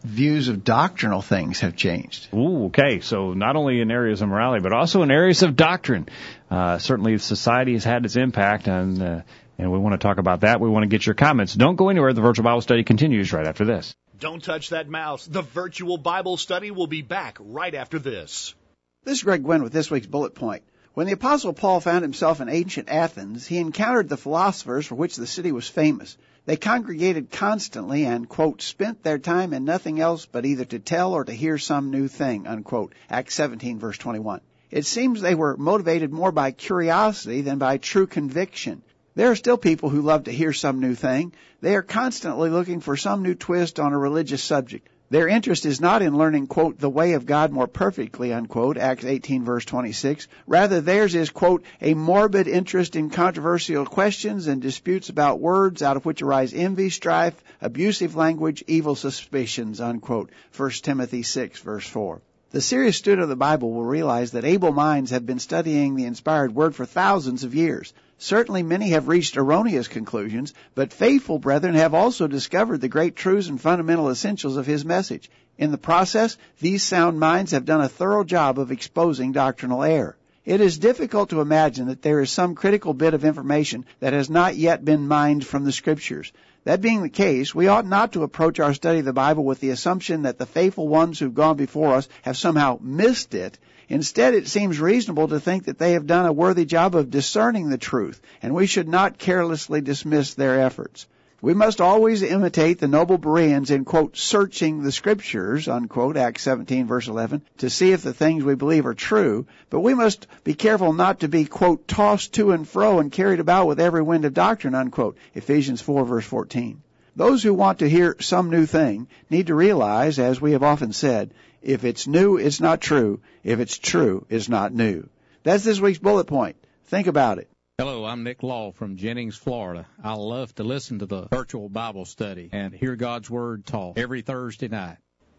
[0.04, 2.28] views of doctrinal things have changed.
[2.34, 3.02] Ooh, okay.
[3.02, 6.10] So not only in areas of morality, but also in areas of doctrine.
[6.50, 9.22] Uh, certainly, society has had its impact, and uh,
[9.60, 10.60] and we want to talk about that.
[10.60, 11.54] We want to get your comments.
[11.54, 12.14] Don't go anywhere.
[12.14, 13.96] The virtual Bible study continues right after this.
[14.20, 15.26] Don't touch that mouse.
[15.26, 18.56] The virtual Bible study will be back right after this.
[19.04, 20.64] This is Greg Gwynn with this week's bullet point.
[20.94, 25.16] When the Apostle Paul found himself in ancient Athens, he encountered the philosophers for which
[25.16, 26.18] the city was famous.
[26.46, 31.14] They congregated constantly and, quote, spent their time in nothing else but either to tell
[31.14, 32.94] or to hear some new thing, unquote.
[33.10, 34.42] Acts 17 verse 21.
[34.70, 38.82] It seems they were motivated more by curiosity than by true conviction.
[39.16, 41.32] There are still people who love to hear some new thing.
[41.62, 44.90] They are constantly looking for some new twist on a religious subject.
[45.12, 49.04] Their interest is not in learning, quote, the way of God more perfectly, unquote, Acts
[49.04, 50.30] 18 verse 26.
[50.48, 55.98] Rather, theirs is, quote, a morbid interest in controversial questions and disputes about words out
[55.98, 62.22] of which arise envy, strife, abusive language, evil suspicions, unquote, 1 Timothy 6 verse 4.
[62.52, 66.06] The serious student of the Bible will realize that able minds have been studying the
[66.06, 67.94] inspired word for thousands of years.
[68.24, 73.50] Certainly many have reached erroneous conclusions, but faithful brethren have also discovered the great truths
[73.50, 75.32] and fundamental essentials of his message.
[75.58, 80.18] In the process, these sound minds have done a thorough job of exposing doctrinal error.
[80.46, 84.30] It is difficult to imagine that there is some critical bit of information that has
[84.30, 86.32] not yet been mined from the scriptures.
[86.64, 89.62] That being the case, we ought not to approach our study of the Bible with
[89.62, 93.58] the assumption that the faithful ones who've gone before us have somehow missed it.
[93.92, 97.70] Instead, it seems reasonable to think that they have done a worthy job of discerning
[97.70, 101.08] the truth, and we should not carelessly dismiss their efforts.
[101.42, 106.88] We must always imitate the noble Bereans in quote, searching the scriptures, unquote, Acts 17
[106.88, 110.54] verse 11, to see if the things we believe are true, but we must be
[110.54, 114.24] careful not to be quote, tossed to and fro and carried about with every wind
[114.24, 116.82] of doctrine, unquote, Ephesians 4 verse 14.
[117.16, 120.94] Those who want to hear some new thing need to realize, as we have often
[120.94, 123.20] said, if it's new, it's not true.
[123.44, 125.10] If it's true, it's not new.
[125.44, 126.56] That's this week's bullet point.
[126.86, 127.50] Think about it.
[127.78, 129.88] Hello, I'm Nick Law from Jennings, Florida.
[130.04, 134.22] I love to listen to the virtual Bible study and hear God's Word taught every
[134.22, 134.98] Thursday night.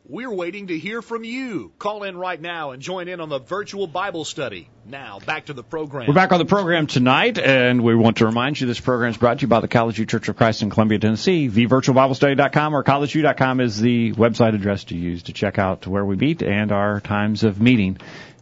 [0.09, 1.71] We're waiting to hear from you.
[1.79, 4.69] Call in right now and join in on the virtual Bible study.
[4.85, 6.09] Now, back to the program.
[6.09, 9.17] We're back on the program tonight, and we want to remind you this program is
[9.17, 11.49] brought to you by the College View Church of Christ in Columbia, Tennessee.
[11.49, 16.43] TheVirtualBibleStudy.com or collegeview.com is the website address to use to check out where we meet
[16.43, 17.97] and our times of meeting.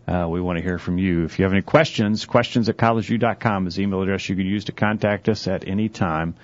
[0.09, 1.25] Uh, we want to hear from you.
[1.25, 4.65] If you have any questions, questions at collegeview.com is the email address you can use
[4.65, 6.37] to contact us at any time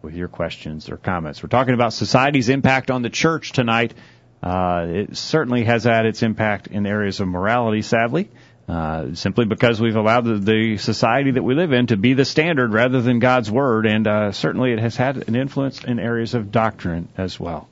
[0.00, 1.42] with your questions or comments.
[1.42, 3.92] We're talking about society's impact on the church tonight.
[4.42, 8.28] Uh, it certainly has had its impact in areas of morality, sadly,
[8.68, 12.24] uh, simply because we've allowed the, the, society that we live in to be the
[12.24, 16.34] standard rather than God's word, and uh, certainly it has had an influence in areas
[16.34, 17.68] of doctrine as well.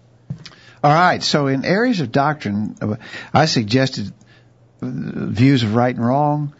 [0.82, 2.96] All right, so in areas of doctrine, uh,
[3.34, 4.12] I suggested
[4.80, 6.54] views of right and wrong,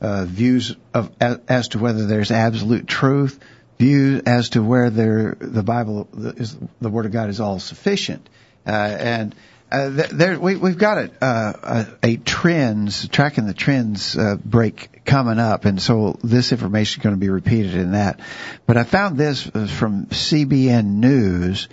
[0.00, 3.38] uh, views of as, to whether there's absolute truth,
[3.78, 8.28] views as to where the Bible is the Word of God is all sufficient,
[8.66, 9.34] uh, and
[9.70, 15.04] uh, there we, we've got a, uh, a, a trends tracking the trends uh, break
[15.04, 18.20] coming up, and so this information is going to be repeated in that.
[18.66, 21.68] But I found this from CBN News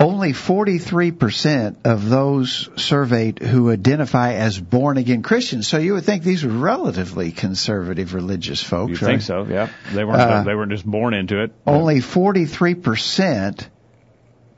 [0.00, 5.66] only 43% of those surveyed who identify as born again Christians.
[5.66, 9.00] So you would think these were relatively conservative religious folks.
[9.00, 9.12] You right?
[9.14, 9.44] think so?
[9.44, 9.68] Yeah.
[9.92, 10.20] They weren't.
[10.20, 11.52] Uh, they weren't just born into it.
[11.66, 13.66] Only 43%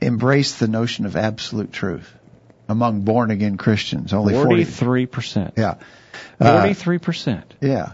[0.01, 2.11] embrace the notion of absolute truth
[2.67, 4.13] among born again Christians.
[4.13, 5.53] Only 43%.
[5.57, 5.75] Yeah.
[6.39, 7.37] 43%.
[7.37, 7.93] Uh, yeah.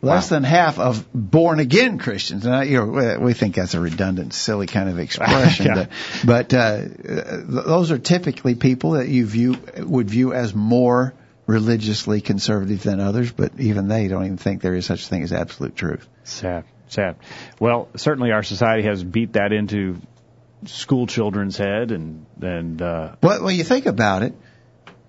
[0.00, 0.36] Less wow.
[0.36, 2.46] than half of born again Christians.
[2.46, 5.66] And, you know, we think that's a redundant, silly kind of expression.
[5.66, 5.86] yeah.
[6.24, 11.14] But, uh, those are typically people that you view, would view as more
[11.46, 15.22] religiously conservative than others, but even they don't even think there is such a thing
[15.22, 16.06] as absolute truth.
[16.22, 17.16] Sad, sad.
[17.58, 20.00] Well, certainly our society has beat that into
[20.66, 23.14] school children's head and, and, uh.
[23.22, 24.34] Well, when you think about it,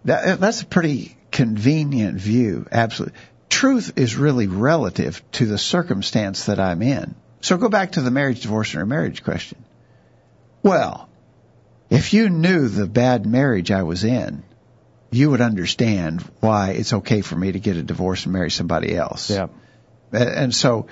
[0.06, 2.68] that, that's a pretty convenient view.
[2.72, 3.18] Absolutely
[3.50, 7.16] truth is really relative to the circumstance that I'm in.
[7.42, 9.64] So go back to the marriage, divorce, and remarriage question.
[10.64, 11.10] Well,
[11.90, 14.44] if you knew the bad marriage I was in,
[15.12, 18.96] you would understand why it's okay for me to get a divorce and marry somebody
[18.96, 19.30] else.
[19.30, 19.48] Yeah.
[20.12, 20.88] And so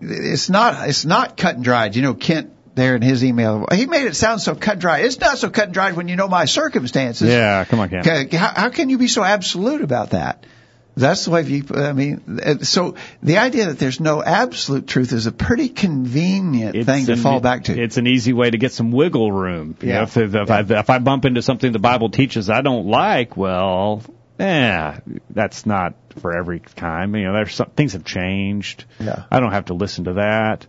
[0.00, 1.94] it's not it's not cut and dried.
[1.94, 4.98] You know, Kent there in his email, he made it sound so cut and dry.
[5.00, 7.28] It's not so cut and dried when you know my circumstances.
[7.28, 8.32] Yeah, come on, Kent.
[8.32, 10.44] How, how can you be so absolute about that?
[10.96, 15.12] That's the way you, I mean, uh, so the idea that there's no absolute truth
[15.12, 17.80] is a pretty convenient it's thing to an, fall back to.
[17.80, 19.76] It's an easy way to get some wiggle room.
[19.80, 19.94] You yeah.
[19.96, 20.44] Know, if, if, yeah.
[20.48, 24.02] I, if I bump into something the Bible teaches I don't like, well,
[24.38, 27.16] yeah, that's not for every time.
[27.16, 28.84] You know, there's some, things have changed.
[29.00, 29.24] Yeah.
[29.30, 30.66] I don't have to listen to that.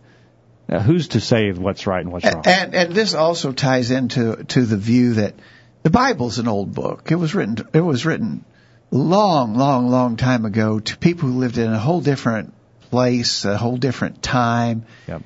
[0.68, 2.42] Now, who's to say what's right and what's wrong?
[2.44, 5.34] And, and this also ties into to the view that
[5.82, 7.10] the Bible's an old book.
[7.12, 7.56] It was written.
[7.72, 8.44] It was written
[8.90, 13.56] long, long, long time ago to people who lived in a whole different place, a
[13.56, 14.86] whole different time.
[15.06, 15.22] Yep.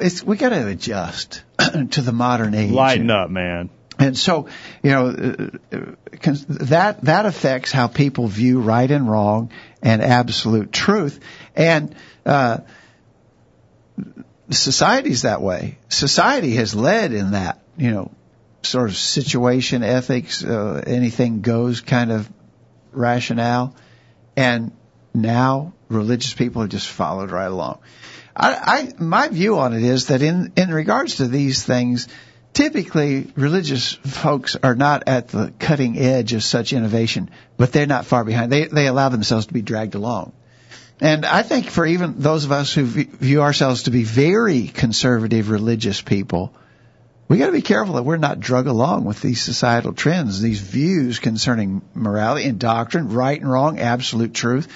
[0.00, 1.42] It's we got to adjust
[1.90, 2.70] to the modern age.
[2.70, 3.70] Lighten up, man.
[3.98, 4.48] And so,
[4.82, 5.80] you know, uh,
[6.48, 9.50] that that affects how people view right and wrong
[9.82, 11.18] and absolute truth.
[11.56, 12.58] And uh,
[14.50, 15.78] society's that way.
[15.88, 18.10] Society has led in that, you know,
[18.62, 22.28] sort of situation ethics, uh, anything goes kind of
[22.92, 23.74] rationale,
[24.36, 24.72] and
[25.14, 27.78] now religious people have just followed right along.
[28.34, 32.08] I, I my view on it is that in in regards to these things,
[32.52, 38.06] typically religious folks are not at the cutting edge of such innovation, but they're not
[38.06, 38.52] far behind.
[38.52, 40.32] They they allow themselves to be dragged along.
[41.00, 45.48] And I think for even those of us who view ourselves to be very conservative
[45.50, 46.52] religious people,
[47.28, 50.60] we got to be careful that we're not drug along with these societal trends, these
[50.60, 54.68] views concerning morality and doctrine, right and wrong, absolute truth.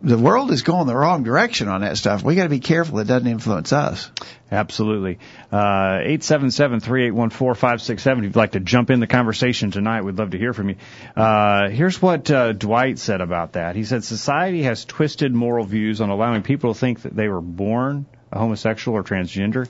[0.00, 2.22] The world is going the wrong direction on that stuff.
[2.22, 4.12] We got to be careful it doesn't influence us.
[4.50, 5.18] Absolutely.
[5.50, 8.18] Uh, 877-3814-567.
[8.18, 10.76] If you'd like to jump in the conversation tonight, we'd love to hear from you.
[11.16, 13.74] Uh, here's what uh, Dwight said about that.
[13.76, 17.40] He said, society has twisted moral views on allowing people to think that they were
[17.40, 19.66] born a homosexual or transgender.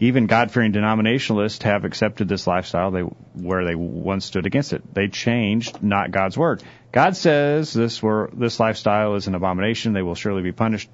[0.00, 4.94] Even God-fearing denominationalists have accepted this lifestyle they, where they once stood against it.
[4.94, 6.62] They changed, not God's word.
[6.92, 9.92] God says this were, this lifestyle is an abomination.
[9.92, 10.88] They will surely be punished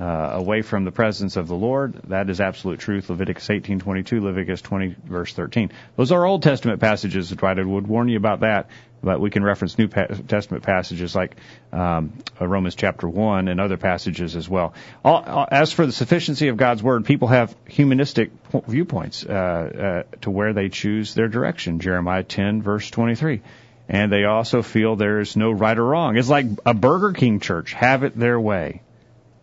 [0.00, 1.94] uh, away from the presence of the Lord.
[2.08, 3.10] That is absolute truth.
[3.10, 5.72] Leviticus 18:22, Leviticus 20 verse 13.
[5.96, 7.30] Those are Old Testament passages.
[7.30, 8.70] Dwight would warn you about that,
[9.02, 11.36] but we can reference New Testament passages like
[11.72, 14.72] um, Romans chapter 1 and other passages as well.
[15.04, 18.30] All, as for the sufficiency of God's word, people have humanistic
[18.66, 21.78] viewpoints uh, uh, to where they choose their direction.
[21.78, 23.42] Jeremiah 10 verse 23
[23.90, 26.16] and they also feel there's no right or wrong.
[26.16, 28.82] It's like a Burger King church, have it their way.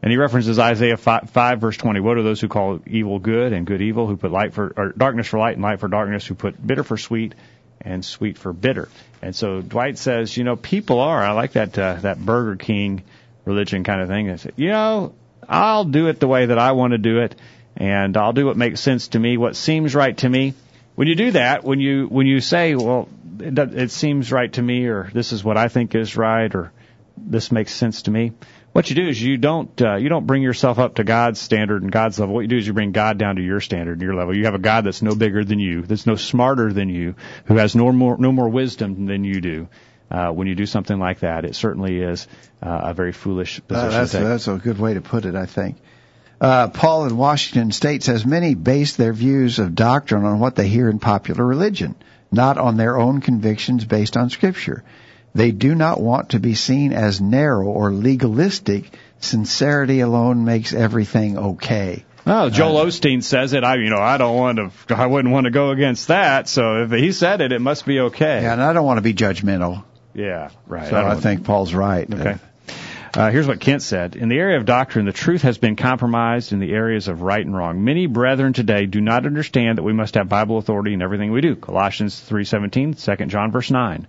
[0.02, 2.00] And he references Isaiah 5, 5, verse 20.
[2.00, 4.94] What are those who call evil good and good evil, who put light for, or
[4.94, 7.36] darkness for light and light for darkness, who put bitter for sweet
[7.82, 8.88] and sweet for bitter?
[9.22, 13.04] And so Dwight says, you know, people are, I like that, uh, that Burger King
[13.44, 14.28] religion kind of thing.
[14.28, 15.14] They say, you know,
[15.50, 17.36] I'll do it the way that I want to do it,
[17.76, 20.54] and I'll do what makes sense to me, what seems right to me.
[20.96, 23.10] When you do that, when you, when you say, well,
[23.40, 26.72] it, it seems right to me, or this is what I think is right, or
[27.18, 28.34] this makes sense to me,
[28.78, 31.82] what you do is you don't uh, you don't bring yourself up to God's standard
[31.82, 32.36] and God's level.
[32.36, 34.38] What you do is you bring God down to your standard and your level.
[34.38, 37.16] You have a God that's no bigger than you, that's no smarter than you,
[37.46, 39.68] who has no more no more wisdom than you do.
[40.12, 42.28] Uh, when you do something like that, it certainly is
[42.62, 43.90] uh, a very foolish position.
[43.90, 44.28] Uh, that's, to take.
[44.28, 45.78] that's a good way to put it, I think.
[46.40, 50.68] Uh, Paul in Washington State says many base their views of doctrine on what they
[50.68, 51.96] hear in popular religion,
[52.32, 54.84] not on their own convictions based on Scripture.
[55.34, 58.92] They do not want to be seen as narrow or legalistic.
[59.20, 62.06] Sincerity alone makes everything okay.
[62.26, 63.64] Oh, Joel Osteen says it.
[63.64, 64.96] I, you know, I don't want to.
[64.96, 66.50] I wouldn't want to go against that.
[66.50, 68.42] So if he said it, it must be okay.
[68.42, 69.86] Yeah, and I don't want to be judgmental.
[70.14, 70.90] Yeah, right.
[70.90, 72.12] So I, I think Paul's right.
[72.12, 72.38] Okay.
[73.14, 74.16] Uh, here's what Kent said.
[74.16, 77.46] In the area of doctrine, the truth has been compromised in the areas of right
[77.46, 77.84] and wrong.
[77.84, 81.42] Many brethren today do not understand that we must have Bible authority in everything we
[81.42, 81.56] do.
[81.56, 84.08] Colossians 3:17, 2 John verse 9.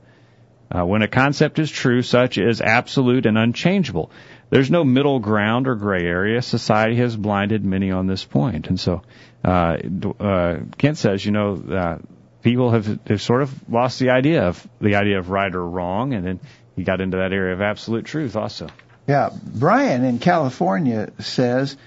[0.71, 4.11] Uh, when a concept is true, such is absolute and unchangeable.
[4.51, 6.43] There's no middle ground or gray area.
[6.43, 8.69] Society has blinded many on this point.
[8.69, 9.03] And so,
[9.45, 9.79] uh,
[10.21, 11.99] uh, Kent says, you know, uh,
[12.43, 16.13] people have, have sort of lost the idea of the idea of right or wrong,
[16.13, 16.41] and then
[16.77, 18.69] he got into that area of absolute truth also.
[19.09, 21.79] Yeah, Brian in California says,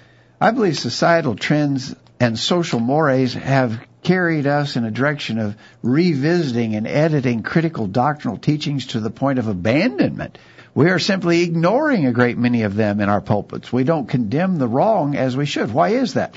[0.41, 6.73] I believe societal trends and social mores have carried us in a direction of revisiting
[6.73, 10.39] and editing critical doctrinal teachings to the point of abandonment.
[10.73, 13.71] We are simply ignoring a great many of them in our pulpits.
[13.71, 15.71] We don't condemn the wrong as we should.
[15.71, 16.35] Why is that?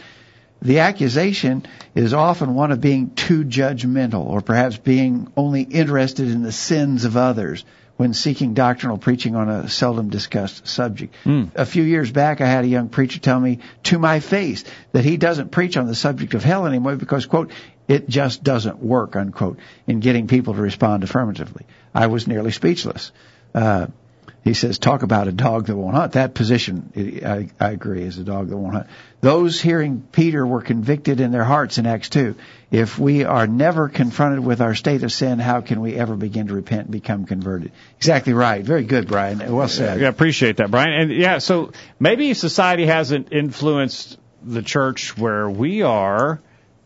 [0.60, 1.64] The accusation
[1.94, 7.06] is often one of being too judgmental or perhaps being only interested in the sins
[7.06, 7.64] of others
[7.96, 11.14] when seeking doctrinal preaching on a seldom discussed subject.
[11.24, 11.50] Mm.
[11.54, 15.04] A few years back, I had a young preacher tell me to my face that
[15.04, 17.52] he doesn't preach on the subject of hell anymore because, quote,
[17.86, 21.66] it just doesn't work, unquote, in getting people to respond affirmatively.
[21.94, 23.12] I was nearly speechless.
[23.54, 23.86] Uh,
[24.44, 26.12] he says, talk about a dog that won't hunt.
[26.12, 26.92] That position,
[27.24, 28.86] I, I agree, is a dog that won't hunt.
[29.22, 32.34] Those hearing Peter were convicted in their hearts in Acts 2.
[32.70, 36.48] If we are never confronted with our state of sin, how can we ever begin
[36.48, 37.72] to repent and become converted?
[37.96, 38.62] Exactly right.
[38.62, 39.38] Very good, Brian.
[39.50, 40.02] Well said.
[40.02, 40.92] I appreciate that, Brian.
[40.92, 46.42] And yeah, so maybe society hasn't influenced the church where we are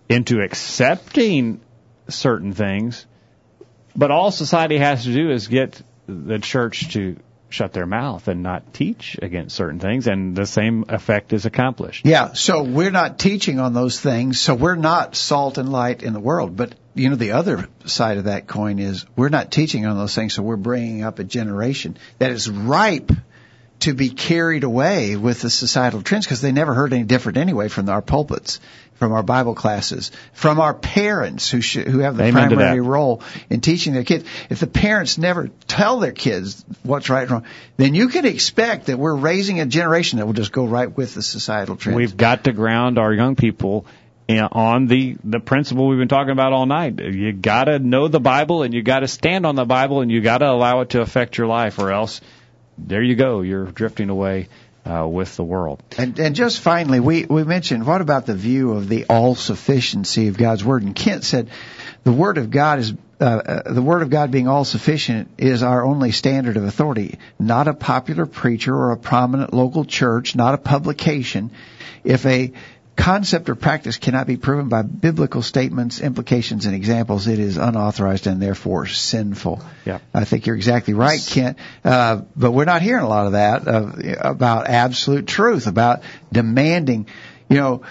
[0.08, 1.60] into accepting
[2.08, 3.04] certain things,
[3.96, 7.16] but all society has to do is get the church to
[7.48, 12.04] shut their mouth and not teach against certain things, and the same effect is accomplished.
[12.04, 16.12] Yeah, so we're not teaching on those things, so we're not salt and light in
[16.12, 16.56] the world.
[16.56, 20.14] But, you know, the other side of that coin is we're not teaching on those
[20.14, 23.10] things, so we're bringing up a generation that is ripe
[23.80, 27.68] to be carried away with the societal trends because they never heard any different anyway
[27.68, 28.60] from our pulpits,
[28.98, 33.22] from our Bible classes, from our parents who sh- who have the Amen primary role
[33.48, 34.24] in teaching their kids.
[34.50, 37.44] If the parents never tell their kids what's right and wrong,
[37.76, 41.14] then you can expect that we're raising a generation that will just go right with
[41.14, 41.96] the societal trends.
[41.96, 43.86] We've got to ground our young people
[44.28, 46.98] on the the principle we've been talking about all night.
[46.98, 50.10] You got to know the Bible and you got to stand on the Bible and
[50.10, 52.20] you got to allow it to affect your life, or else
[52.76, 54.48] there you go, you're drifting away
[54.88, 55.82] uh, with the world.
[55.96, 60.28] And, and just finally, we, we mentioned what about the view of the all sufficiency
[60.28, 60.82] of God's Word?
[60.82, 61.50] And Kent said
[62.04, 65.64] the Word of God is uh, uh, the Word of God being all sufficient is
[65.64, 70.54] our only standard of authority, not a popular preacher or a prominent local church, not
[70.54, 71.50] a publication.
[72.04, 72.52] If a
[72.98, 78.26] concept or practice cannot be proven by biblical statements, implications, and examples, it is unauthorized
[78.26, 79.62] and therefore sinful.
[79.86, 80.00] Yeah.
[80.12, 81.58] I think you're exactly right, Kent.
[81.84, 87.06] Uh, but we're not hearing a lot of that uh, about absolute truth, about demanding.
[87.48, 87.82] You know,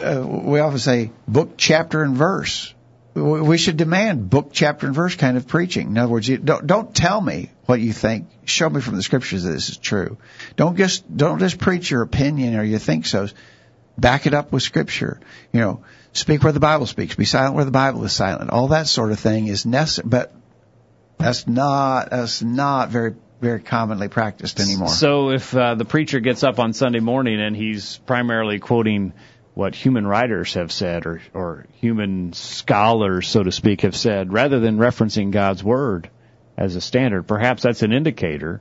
[0.00, 2.72] uh, we often say book, chapter, and verse.
[3.14, 5.86] We should demand book, chapter, and verse kind of preaching.
[5.86, 8.26] In other words, you don't don't tell me what you think.
[8.44, 10.18] Show me from the scriptures that this is true.
[10.56, 13.28] Don't just don't just preach your opinion or your think so.
[13.96, 15.20] Back it up with scripture.
[15.52, 17.14] You know, speak where the Bible speaks.
[17.14, 18.50] Be silent where the Bible is silent.
[18.50, 20.32] All that sort of thing is necessary, but
[21.18, 24.88] that's not that's not very very commonly practiced anymore.
[24.88, 29.12] So if uh, the preacher gets up on Sunday morning and he's primarily quoting
[29.54, 34.58] what human writers have said or, or human scholars, so to speak, have said, rather
[34.60, 36.10] than referencing God's Word
[36.56, 37.28] as a standard.
[37.28, 38.60] Perhaps that's an indicator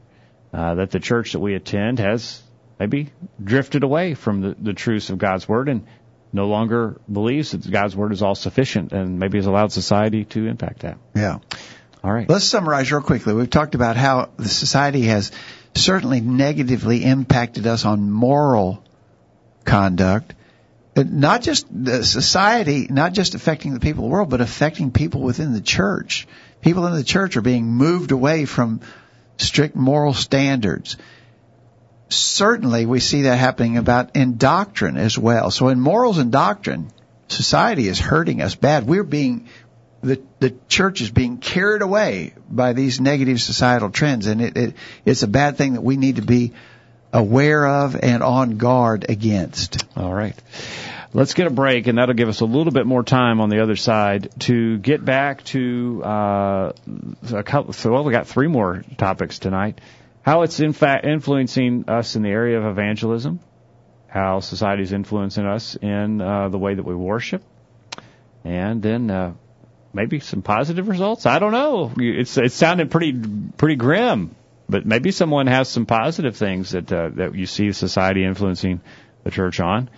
[0.54, 2.42] uh, that the church that we attend has
[2.84, 3.12] maybe
[3.42, 5.86] drifted away from the, the truths of God's Word and
[6.34, 10.48] no longer believes that God's Word is all sufficient and maybe has allowed society to
[10.48, 10.98] impact that.
[11.16, 11.40] Yeah.
[12.04, 12.28] All right.
[12.28, 13.34] Let's summarize real quickly.
[13.34, 15.32] We've talked about how the society has
[15.76, 18.84] certainly negatively impacted us on moral
[19.64, 20.34] conduct
[20.96, 25.22] not just the society, not just affecting the people of the world, but affecting people
[25.22, 26.28] within the church.
[26.62, 28.82] People in the church are being moved away from
[29.38, 30.98] strict moral standards.
[32.10, 35.52] Certainly, we see that happening about in doctrine as well.
[35.52, 36.92] So, in morals and doctrine,
[37.28, 38.86] society is hurting us bad.
[38.86, 39.48] We're being
[40.02, 44.76] the the church is being carried away by these negative societal trends, and it, it
[45.06, 46.52] it's a bad thing that we need to be
[47.12, 49.86] aware of and on guard against.
[49.96, 50.36] All right.
[51.16, 53.62] Let's get a break, and that'll give us a little bit more time on the
[53.62, 56.74] other side to get back to uh,
[57.32, 57.74] a couple.
[57.74, 59.80] So, well, we got three more topics tonight.
[60.24, 63.42] How it's in fact influencing us in the area of evangelism,
[64.08, 67.44] how society is influencing us in uh, the way that we worship,
[68.46, 69.34] and then uh,
[69.94, 71.26] maybe some positive results.
[71.26, 71.92] I don't know.
[71.98, 73.14] It's it sounded pretty
[73.58, 74.34] pretty grim,
[74.70, 78.80] but maybe someone has some positive things that uh, that you see society influencing
[79.26, 79.90] the church on.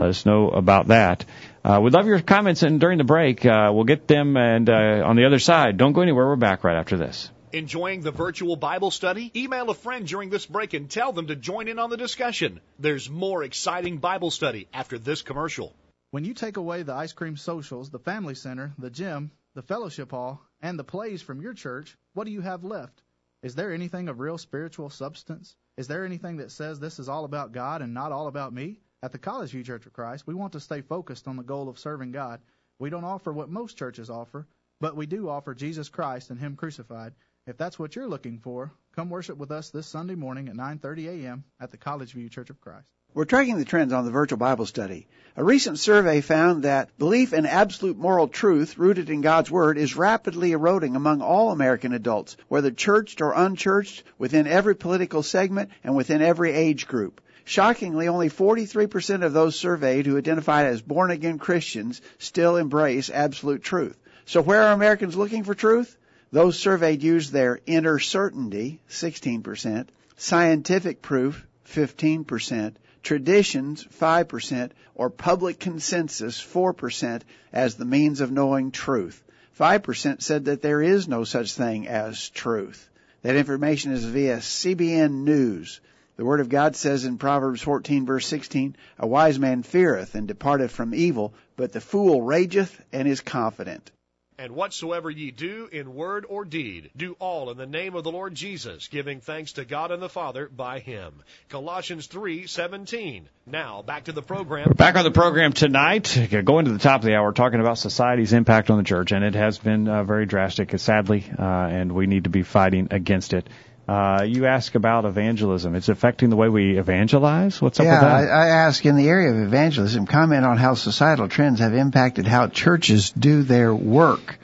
[0.00, 1.26] Let us know about that.
[1.62, 4.36] Uh, we'd love your comments, and during the break, uh, we'll get them.
[4.36, 6.26] And uh, on the other side, don't go anywhere.
[6.26, 7.30] We're back right after this.
[7.54, 9.30] Enjoying the virtual Bible study?
[9.36, 12.60] Email a friend during this break and tell them to join in on the discussion.
[12.80, 15.72] There's more exciting Bible study after this commercial.
[16.10, 20.10] When you take away the ice cream socials, the family center, the gym, the fellowship
[20.10, 23.00] hall, and the plays from your church, what do you have left?
[23.40, 25.54] Is there anything of real spiritual substance?
[25.76, 28.80] Is there anything that says this is all about God and not all about me?
[29.00, 31.68] At the College View Church of Christ, we want to stay focused on the goal
[31.68, 32.40] of serving God.
[32.80, 34.48] We don't offer what most churches offer,
[34.80, 37.14] but we do offer Jesus Christ and Him crucified.
[37.46, 41.24] If that's what you're looking for, come worship with us this Sunday morning at 9:30
[41.24, 41.44] a.m.
[41.60, 42.86] at the College View Church of Christ.
[43.12, 45.08] We're tracking the trends on the virtual Bible study.
[45.36, 49.94] A recent survey found that belief in absolute moral truth rooted in God's Word is
[49.94, 55.94] rapidly eroding among all American adults, whether churched or unchurched, within every political segment and
[55.94, 57.20] within every age group.
[57.44, 63.62] Shockingly, only 43% of those surveyed who identified as born again Christians still embrace absolute
[63.62, 63.98] truth.
[64.24, 65.94] So where are Americans looking for truth?
[66.34, 72.74] Those surveyed used their inner certainty, 16%, scientific proof, 15%,
[73.04, 77.22] traditions, 5%, or public consensus, 4%,
[77.52, 79.22] as the means of knowing truth.
[79.56, 82.90] 5% said that there is no such thing as truth.
[83.22, 85.80] That information is via CBN News.
[86.16, 90.26] The Word of God says in Proverbs 14 verse 16, A wise man feareth and
[90.26, 93.92] departeth from evil, but the fool rageth and is confident.
[94.36, 98.10] And whatsoever ye do in word or deed, do all in the name of the
[98.10, 101.22] Lord Jesus, giving thanks to God and the Father by him.
[101.48, 103.28] Colossians 3:17.
[103.46, 104.66] Now, back to the program.
[104.66, 107.78] We're back on the program tonight, going to the top of the hour, talking about
[107.78, 111.92] society's impact on the church, and it has been uh, very drastic, sadly, uh, and
[111.92, 113.48] we need to be fighting against it.
[113.86, 115.74] Uh, you ask about evangelism.
[115.74, 117.60] It's affecting the way we evangelize?
[117.60, 118.32] What's up yeah, with that?
[118.32, 122.26] I, I ask in the area of evangelism, comment on how societal trends have impacted
[122.26, 124.38] how churches do their work.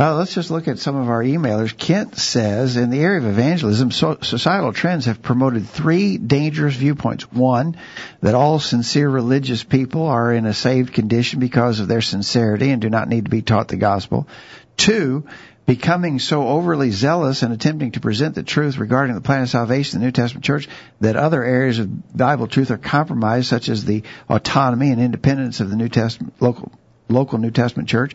[0.00, 1.76] Uh, let's just look at some of our emailers.
[1.76, 7.24] Kent says, in the area of evangelism, so, societal trends have promoted three dangerous viewpoints.
[7.32, 7.76] One,
[8.20, 12.80] that all sincere religious people are in a saved condition because of their sincerity and
[12.80, 14.28] do not need to be taught the gospel.
[14.76, 15.26] Two,
[15.68, 19.96] becoming so overly zealous and attempting to present the truth regarding the plan of salvation
[19.96, 20.66] in the New Testament church
[21.02, 25.68] that other areas of Bible truth are compromised, such as the autonomy and independence of
[25.68, 26.72] the New Testament local
[27.10, 28.14] local New Testament church.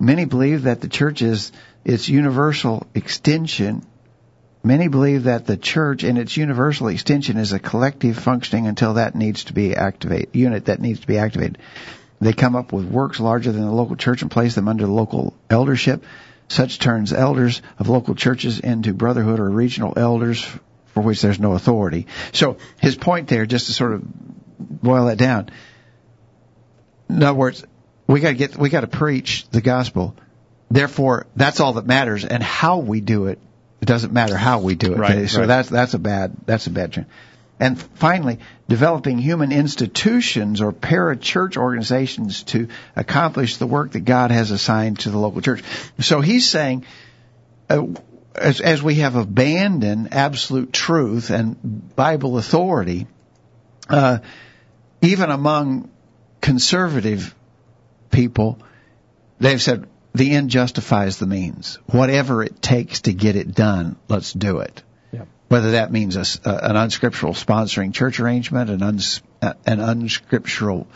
[0.00, 1.52] Many believe that the church is
[1.84, 3.86] its universal extension.
[4.64, 9.14] Many believe that the church and its universal extension is a collective functioning until that
[9.14, 11.58] needs to be activated, unit that needs to be activated.
[12.20, 15.34] They come up with works larger than the local church and place them under local
[15.48, 16.04] eldership.
[16.50, 20.44] Such turns elders of local churches into brotherhood or regional elders
[20.86, 22.08] for which there's no authority.
[22.32, 24.02] So his point there, just to sort of
[24.58, 25.50] boil that down,
[27.08, 27.64] in other words,
[28.08, 30.16] we got to get we got to preach the gospel.
[30.68, 33.38] Therefore, that's all that matters, and how we do it.
[33.80, 34.98] It doesn't matter how we do it.
[34.98, 35.30] Right.
[35.30, 35.46] So right.
[35.46, 37.08] that's that's a bad that's a bad trend.
[37.60, 38.38] And finally,
[38.68, 45.10] developing human institutions or para-church organizations to accomplish the work that God has assigned to
[45.10, 45.62] the local church.
[46.00, 46.86] So he's saying,
[47.68, 47.86] uh,
[48.34, 53.06] as, as we have abandoned absolute truth and Bible authority,
[53.90, 54.20] uh,
[55.02, 55.90] even among
[56.40, 57.34] conservative
[58.10, 58.58] people,
[59.38, 61.78] they've said the end justifies the means.
[61.86, 64.82] Whatever it takes to get it done, let's do it.
[65.50, 70.86] Whether that means a, an unscriptural sponsoring church arrangement, an, uns, an unscriptural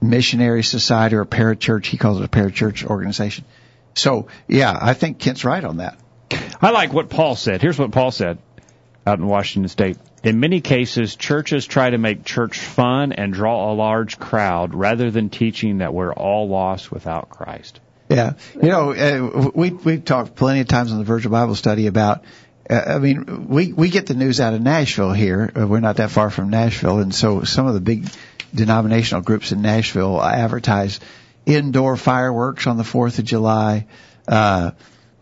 [0.00, 3.44] missionary society or a parachurch, he calls it a parachurch organization.
[3.96, 5.98] So, yeah, I think Kent's right on that.
[6.62, 7.60] I like what Paul said.
[7.60, 8.38] Here's what Paul said
[9.04, 9.98] out in Washington State.
[10.22, 15.10] In many cases, churches try to make church fun and draw a large crowd rather
[15.10, 17.80] than teaching that we're all lost without Christ.
[18.08, 22.24] Yeah, you know, uh, we've talked plenty of times on the Virtual Bible Study about.
[22.68, 25.52] Uh, I mean, we we get the news out of Nashville here.
[25.56, 28.08] Uh, we're not that far from Nashville, and so some of the big
[28.54, 31.00] denominational groups in Nashville advertise
[31.44, 33.86] indoor fireworks on the Fourth of July,
[34.26, 34.72] uh,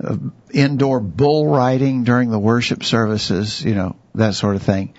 [0.03, 0.17] uh,
[0.53, 3.63] indoor bull riding during the worship services.
[3.63, 4.95] You know, that sort of thing.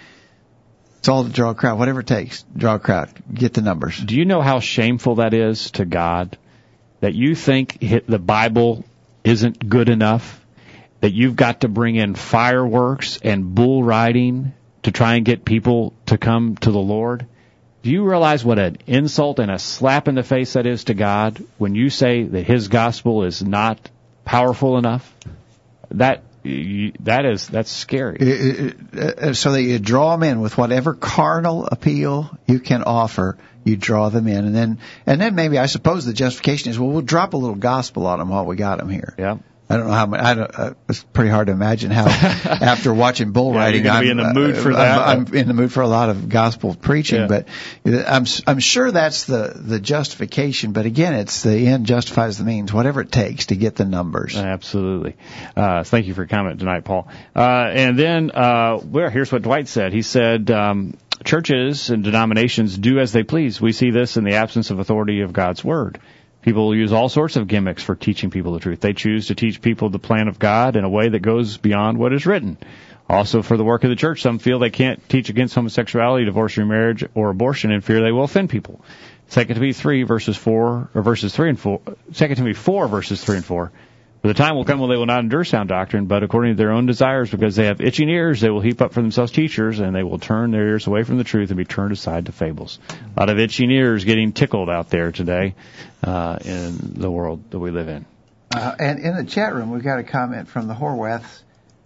[0.99, 2.43] It's all to draw a crowd, whatever it takes.
[2.55, 3.99] Draw a crowd, get the numbers.
[3.99, 6.37] Do you know how shameful that is to God?
[7.01, 8.85] That you think the Bible
[9.23, 10.44] isn't good enough?
[11.05, 15.93] That you've got to bring in fireworks and bull riding to try and get people
[16.07, 17.27] to come to the Lord?
[17.83, 20.95] Do you realize what an insult and a slap in the face that is to
[20.95, 23.91] God when you say that His gospel is not
[24.23, 25.13] powerful enough?
[25.91, 26.23] That
[27.01, 28.73] that is that's scary.
[28.97, 33.37] uh, so that you draw them in with whatever carnal appeal you can offer.
[33.63, 36.89] You draw them in, and then and then maybe I suppose the justification is well
[36.89, 39.13] we'll drop a little gospel on them while we got them here.
[39.19, 39.37] Yeah.
[39.69, 40.05] I don't know how.
[40.05, 40.21] much.
[40.21, 44.05] I don't, uh, it's pretty hard to imagine how after watching bull Yeah, riding, I'm
[44.07, 44.99] in the mood for uh, that.
[45.07, 47.27] I'm, I'm in the mood for a lot of gospel preaching, Yeah.
[47.27, 47.47] but
[47.85, 50.71] I'm I'm sure that's the the justification.
[50.71, 52.71] But again, it's the end justifies the means.
[52.71, 54.35] Whatever it takes to get the numbers.
[54.35, 55.15] Absolutely.
[55.55, 57.07] Uh, thank you for your comment tonight, Paul.
[57.35, 57.39] Uh,
[57.73, 59.93] and then, uh, well, here's what Dwight said.
[59.93, 63.59] He said, um, churches and denominations do as they please.
[63.59, 65.99] We see this in the absence of authority of God's Word.
[66.45, 68.79] People use all sorts of gimmicks for teaching people the truth.
[68.79, 71.97] They choose to teach people the plan of God in a way that goes beyond
[71.97, 72.59] what is written.
[73.09, 76.55] Also, for the work of the church, some feel they can't teach against homosexuality, divorce,
[76.55, 78.85] remarriage, or abortion in fear they will offend people.
[79.27, 81.81] Second Timothy three verses four or verses three and four.
[82.11, 83.71] Second Timothy four verses three and four.
[84.25, 86.57] For the time will come when they will not endure sound doctrine, but according to
[86.57, 89.79] their own desires, because they have itching ears, they will heap up for themselves teachers,
[89.79, 92.31] and they will turn their ears away from the truth and be turned aside to
[92.31, 92.79] fables.
[92.89, 95.53] A lot of itching ears getting tickled out there today
[96.03, 98.03] uh, in the world that we live in.
[98.49, 101.43] Uh, and in the chat room, we've got a comment from the Horwaths.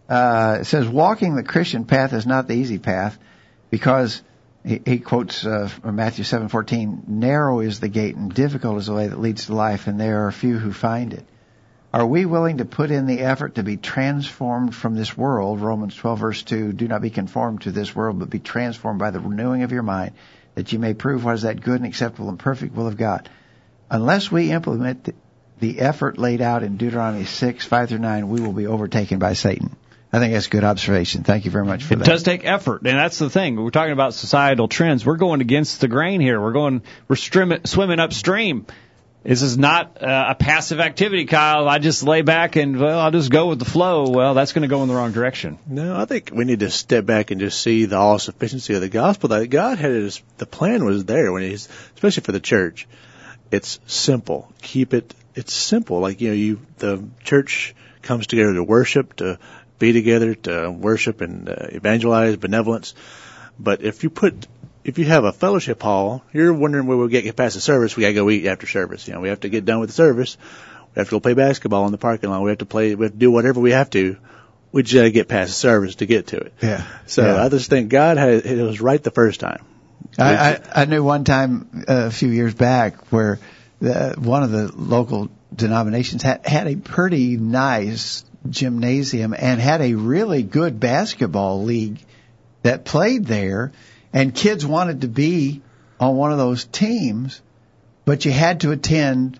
[0.07, 3.19] Uh, it says, walking the Christian path is not the easy path
[3.69, 4.21] because
[4.65, 8.93] he, he quotes uh, from Matthew 7:14, narrow is the gate and difficult is the
[8.93, 11.25] way that leads to life, and there are few who find it.
[11.91, 15.59] Are we willing to put in the effort to be transformed from this world?
[15.59, 19.09] Romans 12 verse 2, do not be conformed to this world, but be transformed by
[19.09, 20.11] the renewing of your mind,
[20.53, 23.27] that you may prove what is that good and acceptable and perfect will of God.
[23.89, 25.15] Unless we implement the,
[25.59, 29.33] the effort laid out in Deuteronomy 6, 5 through 9, we will be overtaken by
[29.33, 29.75] Satan.
[30.13, 31.23] I think that's a good observation.
[31.23, 32.07] Thank you very much for It that.
[32.07, 33.55] It does take effort, and that's the thing.
[33.55, 35.05] We're talking about societal trends.
[35.05, 36.39] We're going against the grain here.
[36.39, 38.67] We're going, we're swimming upstream.
[39.23, 41.67] This is not uh, a passive activity, Kyle.
[41.67, 44.09] I just lay back and well, I'll just go with the flow.
[44.09, 45.59] Well, that's going to go in the wrong direction.
[45.67, 48.81] No, I think we need to step back and just see the all sufficiency of
[48.81, 49.29] the gospel.
[49.29, 52.87] That God had his, the plan was there when he's, especially for the church.
[53.51, 54.53] It's simple.
[54.61, 55.13] Keep it.
[55.35, 55.99] It's simple.
[55.99, 59.37] Like you know, you the church comes together to worship, to
[59.79, 62.93] be together, to worship and uh, evangelize, benevolence.
[63.59, 64.47] But if you put
[64.89, 67.95] if you have a fellowship hall, you're wondering where we'll get past the service.
[67.95, 69.07] We gotta go eat after service.
[69.07, 70.37] You know, we have to get done with the service.
[70.95, 72.41] We have to go play basketball in the parking lot.
[72.41, 72.95] We have to play.
[72.95, 74.17] We have to do whatever we have to.
[74.71, 76.53] We just gotta get past the service to get to it.
[76.61, 76.85] Yeah.
[77.05, 77.43] So Yeah.
[77.43, 79.63] I just think God had it was right the first time.
[80.17, 83.39] I, I, I knew one time uh, a few years back where
[83.79, 89.93] the, one of the local denominations had had a pretty nice gymnasium and had a
[89.93, 91.99] really good basketball league
[92.63, 93.71] that played there,
[94.13, 95.61] and kids wanted to be
[95.99, 97.41] on one of those teams,
[98.05, 99.39] but you had to attend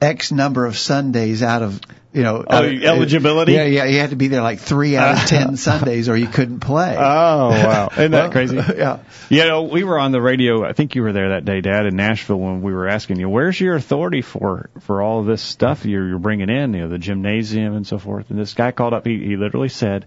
[0.00, 1.80] X number of Sundays out of
[2.12, 3.52] you know Oh, of- uh, eligibility?
[3.52, 6.26] Yeah, yeah, you had to be there like three out of ten Sundays, or you
[6.26, 6.94] couldn't play.
[6.98, 8.56] Oh wow, isn't that Well, crazy?
[8.76, 8.98] yeah.
[9.28, 10.64] You know, we were on the radio.
[10.64, 13.28] I think you were there that day, Dad, in Nashville, when we were asking you,
[13.28, 16.74] "Where's your authority for for all of this stuff you're, you're bringing in?
[16.74, 19.06] You know, the gymnasium and so forth." And this guy called up.
[19.06, 20.06] He, he literally said,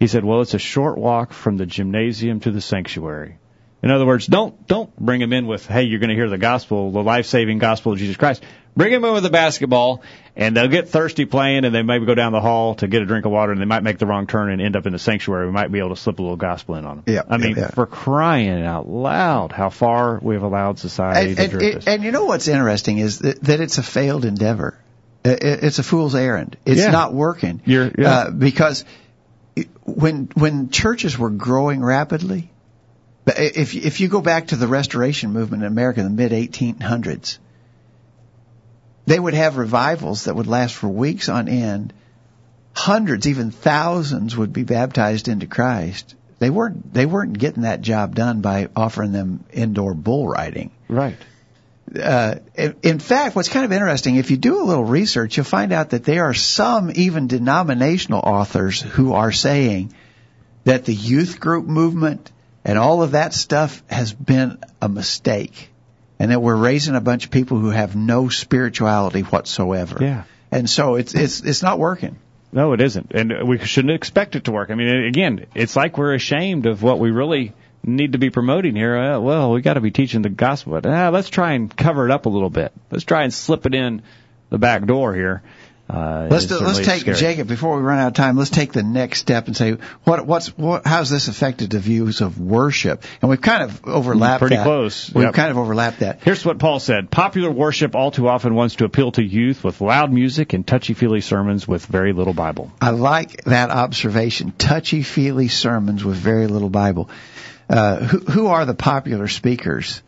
[0.00, 3.36] "He said, well, it's a short walk from the gymnasium to the sanctuary."
[3.82, 6.36] In other words, don't don't bring him in with, "Hey, you're going to hear the
[6.38, 8.42] gospel, the life saving gospel of Jesus Christ."
[8.76, 10.02] Bring him in with a basketball,
[10.36, 13.06] and they'll get thirsty playing, and they maybe go down the hall to get a
[13.06, 14.98] drink of water, and they might make the wrong turn and end up in the
[14.98, 15.46] sanctuary.
[15.46, 17.04] We might be able to slip a little gospel in on them.
[17.12, 17.68] Yeah, I mean, yeah, yeah.
[17.70, 21.86] for crying out loud, how far we have allowed society And, to and, drift us.
[21.88, 24.78] and you know what's interesting is that, that it's a failed endeavor.
[25.24, 26.56] It- it- It's a fool's errand.
[26.64, 26.90] It's Yeah.
[26.92, 27.60] not working.
[27.64, 28.10] You're- yeah.
[28.10, 28.84] uh, because
[29.84, 32.50] when when churches were growing rapidly,
[33.26, 37.38] if if you go back to the Restoration movement in America in the mid 1800s,
[39.06, 41.92] they would have revivals that would last for weeks on end.
[42.72, 46.14] Hundreds, even thousands, would be baptized into Christ.
[46.38, 51.16] They weren't they weren't getting that job done by offering them indoor bull riding right.
[51.96, 55.44] Uh, in in fact, what's kind of interesting, if you do a little research, you'll
[55.44, 59.92] find out that there are some even denominational authors who are saying
[60.64, 62.30] that the youth group movement
[62.64, 65.70] and all of that stuff has been a mistake.
[66.18, 69.96] And that we're raising a bunch of people who have no spirituality whatsoever.
[70.02, 70.24] Yeah.
[70.52, 72.18] And so it's, it's, it's not working.
[72.52, 74.70] No, it isn't, and we shouldn't expect it to work.
[74.70, 77.54] I mean, again, it's like we're ashamed of what we really
[77.84, 78.96] need to be promoting here.
[78.96, 82.04] Uh, well, we got to be teaching the gospel, but uh, let's try and cover
[82.04, 82.72] it up a little bit.
[82.90, 84.02] Let's try and slip it in
[84.50, 85.42] the back door here.
[85.88, 87.16] Uh, Let's do, let's take scary.
[87.16, 88.36] Jacob before we run out of time.
[88.36, 89.72] Let's take the next step and say
[90.04, 93.02] what what's what how's this affected the views of worship?
[93.20, 94.62] And we've kind of overlapped Pretty that.
[94.62, 95.12] close.
[95.12, 95.34] We've Yep.
[95.34, 96.20] kind of overlapped that.
[96.22, 97.10] Here's what Paul said.
[97.10, 101.22] Popular worship all too often wants to appeal to youth with loud music and touchy-feely
[101.22, 102.70] sermons with very little Bible.
[102.80, 104.52] I like that observation.
[104.56, 107.10] Touchy feely sermons with very little Bible.
[107.70, 110.02] Uh, who, who are the popular speakers?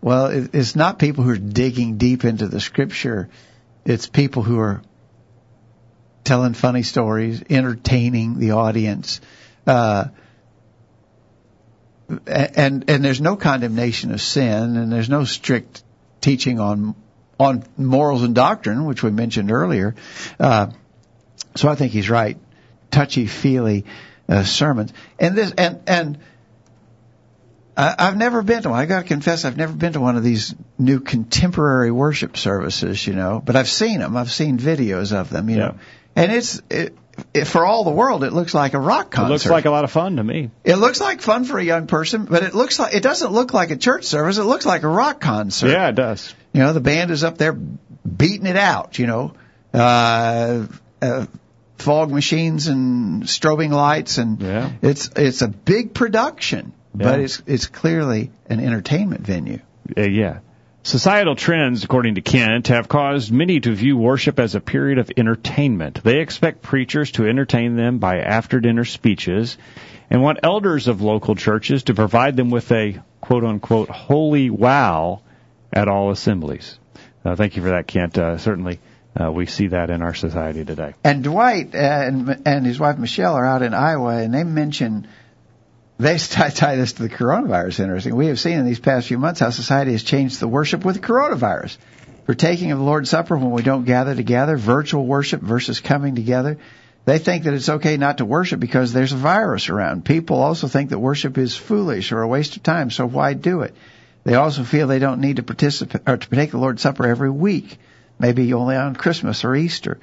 [0.00, 3.28] Well, it, it's not people who are digging deep into the scripture.
[3.84, 4.80] It's people who are
[6.24, 9.20] telling funny stories, entertaining the audience.
[9.66, 10.06] Uh,
[12.26, 15.82] and and there's no condemnation of sin, and there's no strict
[16.22, 16.94] teaching on
[17.38, 19.94] on morals and doctrine, which we mentioned earlier.
[20.40, 20.68] Uh,
[21.54, 22.38] so I think he's right.
[22.90, 23.84] Touchy feely
[24.26, 26.18] uh, sermons, and this and and
[27.76, 28.78] I've never been to one.
[28.78, 33.06] I got to confess, I've never been to one of these new contemporary worship services.
[33.06, 34.16] You know, but I've seen them.
[34.16, 35.50] I've seen videos of them.
[35.50, 35.78] You know,
[36.14, 36.96] and it's it,
[37.32, 39.26] it, for all the world, it looks like a rock concert.
[39.26, 40.50] It looks like a lot of fun to me.
[40.62, 43.52] It looks like fun for a young person, but it looks like it doesn't look
[43.52, 44.38] like a church service.
[44.38, 45.68] It looks like a rock concert.
[45.70, 46.34] Yeah, it does.
[46.52, 48.98] You know, the band is up there beating it out.
[48.98, 49.34] You know,
[49.72, 50.66] uh,
[51.02, 51.26] uh,
[51.78, 54.70] fog machines and strobing lights, and Yeah.
[54.80, 59.60] it's it's a big production, but it's it's clearly an entertainment venue.
[59.96, 60.40] Uh, yeah.
[60.82, 65.10] Societal trends, according to Kent, have caused many to view worship as a period of
[65.16, 66.04] entertainment.
[66.04, 69.56] They expect preachers to entertain them by after dinner speeches
[70.10, 75.22] and want elders of local churches to provide them with a quote unquote holy wow
[75.72, 76.78] at all assemblies.
[77.24, 78.18] Uh, thank you for that, Kent.
[78.18, 78.78] Uh, certainly,
[79.18, 80.92] uh, we see that in our society today.
[81.02, 85.08] And Dwight uh, and and his wife Michelle are out in Iowa, and they mention
[85.98, 87.80] they tie, this to the coronavirus.
[87.80, 88.16] Interesting.
[88.16, 90.96] We have seen in these past few months how society has changed the worship with
[90.96, 91.76] the coronavirus.
[92.26, 96.58] Partaking of the Lord's Supper when we don't gather together, virtual worship versus coming together.
[97.04, 100.06] They think that it's okay not to worship because there's a virus around.
[100.06, 103.60] People also think that worship is foolish or a waste of time, so why do
[103.60, 103.74] it?
[104.24, 107.30] They also feel they don't need to participate or to partake the Lord's Supper every
[107.30, 107.78] week,
[108.18, 109.98] maybe only on Christmas or Easter.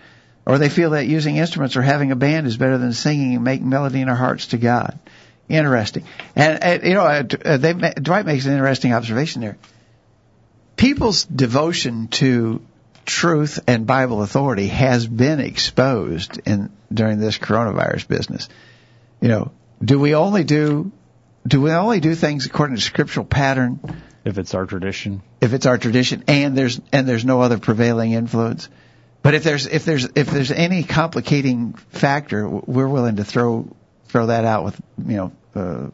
[0.45, 3.43] Or they feel that using instruments or having a band is better than singing and
[3.43, 4.99] making melody in our hearts to God.
[5.51, 6.05] Interesting.
[6.35, 9.57] And, and you know, uh, uh, they, Dwight makes an interesting observation there.
[10.77, 12.61] People's devotion to
[13.05, 18.47] truth and Bible authority has been exposed in during this coronavirus business.
[19.19, 19.51] You know,
[19.83, 20.91] do we only do
[21.45, 23.79] do we only do things according to scriptural pattern
[24.23, 25.21] If it's our tradition.
[25.41, 28.69] if it's our tradition and there's and there's no other prevailing influence?
[29.21, 33.67] But if there's if there's if there's any complicating factor, we're willing to throw
[34.05, 35.87] throw that out with you know uh,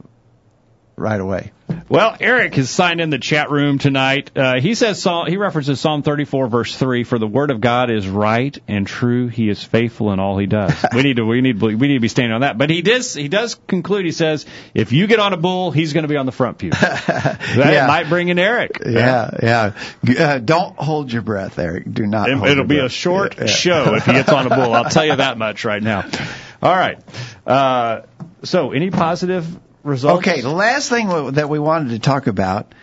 [0.96, 1.52] right away.
[1.90, 4.32] Well, Eric has signed in the chat room tonight.
[4.36, 8.08] Uh, he says he references Psalm 34 verse 3 for the word of God is
[8.08, 9.28] right and true.
[9.28, 10.74] He is faithful in all he does.
[10.96, 12.58] we need to we need we need to be standing on that.
[12.58, 15.94] But he does he does conclude he says if you get on a bull, he's
[15.94, 16.70] going to be on the front pew.
[16.72, 17.86] that Yeah.
[17.88, 18.82] might bring in Eric.
[18.86, 19.74] Yeah, yeah.
[20.18, 21.92] Uh, don't hold your breath, Eric.
[21.94, 22.30] Do not.
[22.30, 23.46] It, hold it'll your be a short yeah.
[23.46, 24.74] show if he gets on a bull.
[24.74, 26.06] I'll tell you that much right now.
[26.62, 26.98] All right.
[27.46, 28.02] Uh,
[28.48, 29.46] so, any positive
[29.84, 30.28] results?
[30.28, 32.74] Okay, the last thing that we wanted to talk about,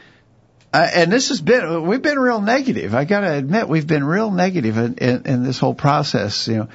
[0.73, 2.95] uh, and this has been, we've been real negative.
[2.95, 6.49] I got to admit, we've been real negative in, in, in this whole process.
[6.49, 6.69] You know,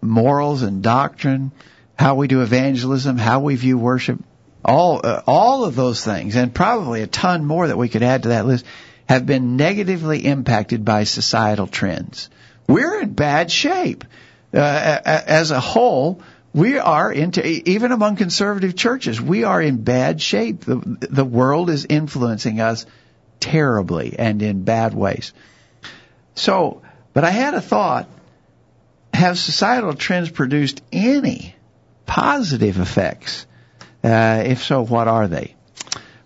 [0.00, 1.52] morals and doctrine,
[1.98, 4.22] how we do evangelism, how we view worship,
[4.64, 8.24] all uh, all of those things, and probably a ton more that we could add
[8.24, 8.64] to that list,
[9.08, 12.28] have been negatively impacted by societal trends.
[12.66, 14.04] We're in bad shape
[14.52, 16.22] uh, as a whole.
[16.56, 19.20] We are into even among conservative churches.
[19.20, 20.64] We are in bad shape.
[20.64, 20.76] The
[21.10, 22.86] the world is influencing us
[23.40, 25.34] terribly and in bad ways.
[26.34, 26.80] So,
[27.12, 28.08] but I had a thought.
[29.12, 31.54] Have societal trends produced any
[32.06, 33.46] positive effects?
[34.02, 35.54] Uh, if so, what are they?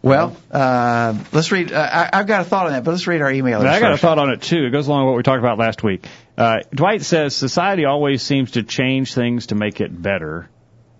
[0.03, 1.73] Well, uh, let's read.
[1.73, 3.61] Uh, I, I've got a thought on that, but let's read our email.
[3.61, 4.65] I got a thought on it too.
[4.65, 6.07] It goes along with what we talked about last week.
[6.41, 10.49] Uh, Dwight says society always seems to change things to make it better.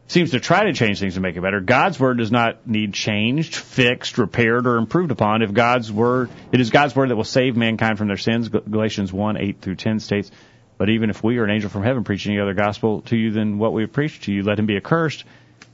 [0.07, 1.61] Seems to try to change things to make it better.
[1.61, 5.41] God's word does not need changed, fixed, repaired, or improved upon.
[5.41, 8.51] If God's word, it is God's word that will save mankind from their sins.
[8.51, 10.31] Galatians 1, 8 through 10 states,
[10.77, 13.31] but even if we or an angel from heaven preach any other gospel to you
[13.31, 15.25] than what we have preached to you, let him be accursed,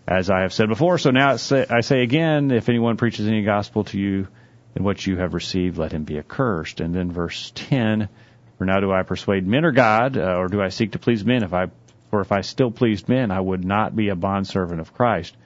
[0.07, 0.99] as I have said before.
[0.99, 4.29] So now I say, again, if anyone preaches any gospel to you
[4.75, 6.79] than what you have received, let him be accursed.
[6.79, 8.09] And then verse 10,
[8.59, 11.25] for now do I persuade men or God, uh, or do I seek to please
[11.25, 11.43] men?
[11.43, 11.67] If I,
[12.11, 15.37] for if I still pleased men, I would not be a bondservant of Christ.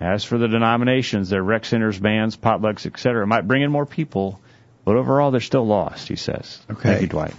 [0.00, 3.86] As for the denominations, their rec centers, bands, potlucks, etc., it might bring in more
[3.86, 4.40] people,
[4.84, 6.60] but overall they're still lost, he says.
[6.70, 6.90] Okay.
[6.90, 7.34] Thank you, Dwight.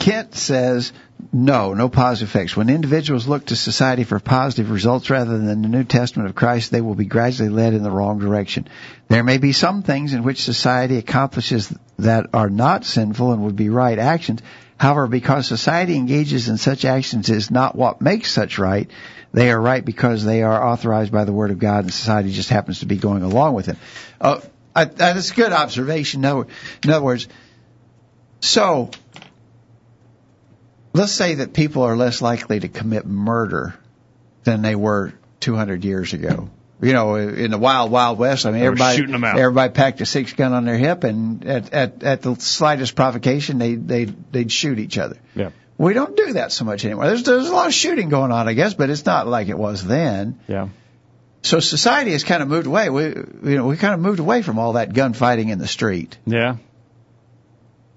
[0.00, 0.92] Kent says,
[1.30, 2.56] no, no positive effects.
[2.56, 6.70] When individuals look to society for positive results rather than the New Testament of Christ,
[6.70, 8.66] they will be gradually led in the wrong direction.
[9.08, 13.56] There may be some things in which society accomplishes that are not sinful and would
[13.56, 14.40] be right actions.
[14.78, 18.90] However, because society engages in such actions is not what makes such right,
[19.32, 22.48] they are right because they are authorized by the Word of God and society just
[22.48, 23.76] happens to be going along with it.
[24.18, 24.40] Uh,
[24.74, 26.22] I, that's a good observation.
[26.22, 26.46] In other,
[26.82, 27.28] in other words,
[28.40, 28.90] so
[30.92, 33.74] let's say that people are less likely to commit murder
[34.44, 36.50] than they were 200 years ago.
[36.82, 39.38] You know, in the wild, wild west, I mean, everybody, out.
[39.38, 43.58] everybody packed a six gun on their hip, and at, at, at the slightest provocation,
[43.58, 45.18] they, they, they'd shoot each other.
[45.34, 45.50] Yeah.
[45.76, 47.06] We don't do that so much anymore.
[47.06, 49.58] There's, there's a lot of shooting going on, I guess, but it's not like it
[49.58, 50.40] was then.
[50.48, 50.68] Yeah.
[51.42, 52.88] So society has kind of moved away.
[52.90, 56.18] We, you know, we kind of moved away from all that gunfighting in the street.
[56.26, 56.56] Yeah.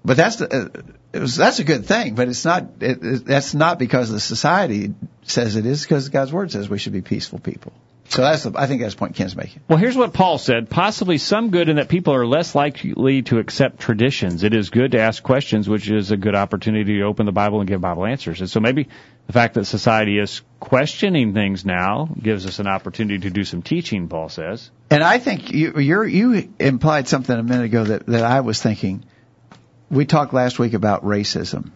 [0.04, 0.82] But that's the, uh,
[1.20, 2.14] was, that's a good thing.
[2.14, 2.64] But it's not.
[2.80, 5.82] It, it, that's not because the society says it is.
[5.82, 7.72] Because God's word says we should be peaceful people.
[8.08, 8.52] So that's the.
[8.54, 9.62] I think that's the point Kent's making.
[9.66, 10.68] Well, here's what Paul said.
[10.68, 14.44] Possibly some good in that people are less likely to accept traditions.
[14.44, 17.60] It is good to ask questions, which is a good opportunity to open the Bible
[17.60, 18.40] and give Bible answers.
[18.40, 18.88] And so maybe
[19.26, 23.62] the fact that society is questioning things now gives us an opportunity to do some
[23.62, 24.70] teaching, Paul says.
[24.90, 28.62] And I think you you're, you implied something a minute ago that that I was
[28.62, 29.04] thinking.
[29.90, 31.70] We talked last week about racism.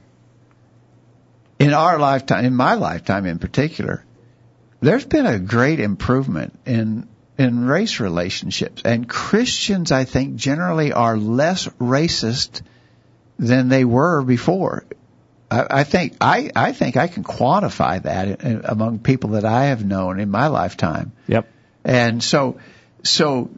[1.58, 4.04] In our lifetime, in my lifetime in particular,
[4.80, 11.16] there's been a great improvement in in race relationships, and Christians, I think, generally are
[11.16, 12.62] less racist
[13.38, 14.84] than they were before.
[15.50, 19.84] I, I think I I think I can quantify that among people that I have
[19.84, 21.12] known in my lifetime.
[21.26, 21.48] Yep.
[21.84, 22.58] And so,
[23.02, 23.50] so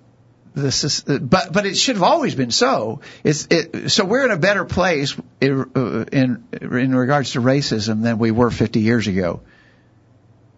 [0.62, 3.00] this is, but but it should have always been so.
[3.24, 8.02] It's it, so we're in a better place in, uh, in in regards to racism
[8.02, 9.40] than we were 50 years ago.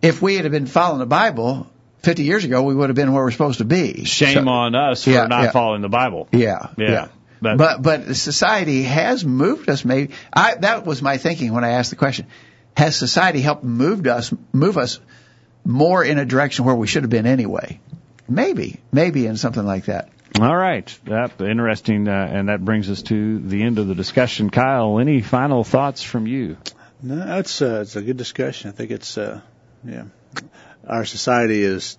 [0.00, 1.68] If we had been following the Bible
[2.02, 4.04] 50 years ago, we would have been where we're supposed to be.
[4.04, 5.50] Shame So- on us for Yeah, not yeah.
[5.52, 6.28] following the Bible.
[6.32, 6.90] Yeah, Yeah.
[6.90, 7.06] yeah.
[7.40, 9.84] But- But but society has moved us.
[9.84, 12.26] Maybe I that was my thinking when I asked the question.
[12.76, 15.00] Has society helped moved us move us
[15.64, 17.80] more in a direction where we should have been anyway?
[18.28, 20.08] Maybe, maybe in something like that.
[20.40, 20.86] All right.
[21.04, 24.48] That interesting, uh, and that brings us to the end of the discussion.
[24.50, 26.56] Kyle, any final thoughts from you?
[27.02, 28.70] No, that's uh, it's a good discussion.
[28.70, 29.40] I think it's uh,
[29.84, 30.04] yeah,
[30.86, 31.98] our society is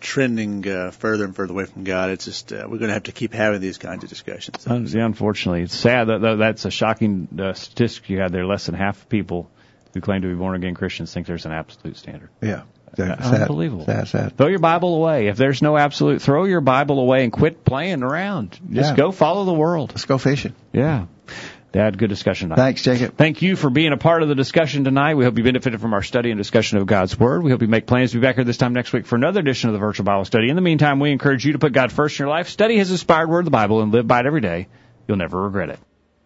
[0.00, 2.10] trending uh, further and further away from God.
[2.10, 4.66] It's just uh, we're going to have to keep having these kinds of discussions.
[4.66, 8.46] Uh, yeah, unfortunately, it's sad that that- that's a shocking uh, statistic you had there.
[8.46, 9.50] Less than half of people
[9.92, 12.30] who claim to be born again Christians think there's an absolute standard.
[12.40, 12.62] Yeah.
[12.96, 13.84] That's Unbelievable.
[13.84, 14.36] That's that.
[14.36, 15.28] Throw your Bible away.
[15.28, 18.58] If there's no absolute, throw your Bible away and quit playing around.
[18.70, 18.96] Just Yeah.
[18.96, 19.90] go follow the world.
[19.90, 20.54] Let's go fishing.
[20.72, 21.06] Yeah.
[21.72, 22.62] Dad, good discussion tonight.
[22.62, 23.16] Thanks, Jacob.
[23.16, 25.14] Thank you for being a part of the discussion tonight.
[25.14, 27.44] We hope you benefited from our study and discussion of God's Word.
[27.44, 29.38] We hope you make plans to be back here this time next week for another
[29.38, 30.50] edition of the Virtual Bible Study.
[30.50, 32.90] In the meantime, we encourage you to put God first in your life, study His
[32.90, 34.66] inspired Word, the Bible, and live by it every day.
[35.06, 35.78] You'll never regret it.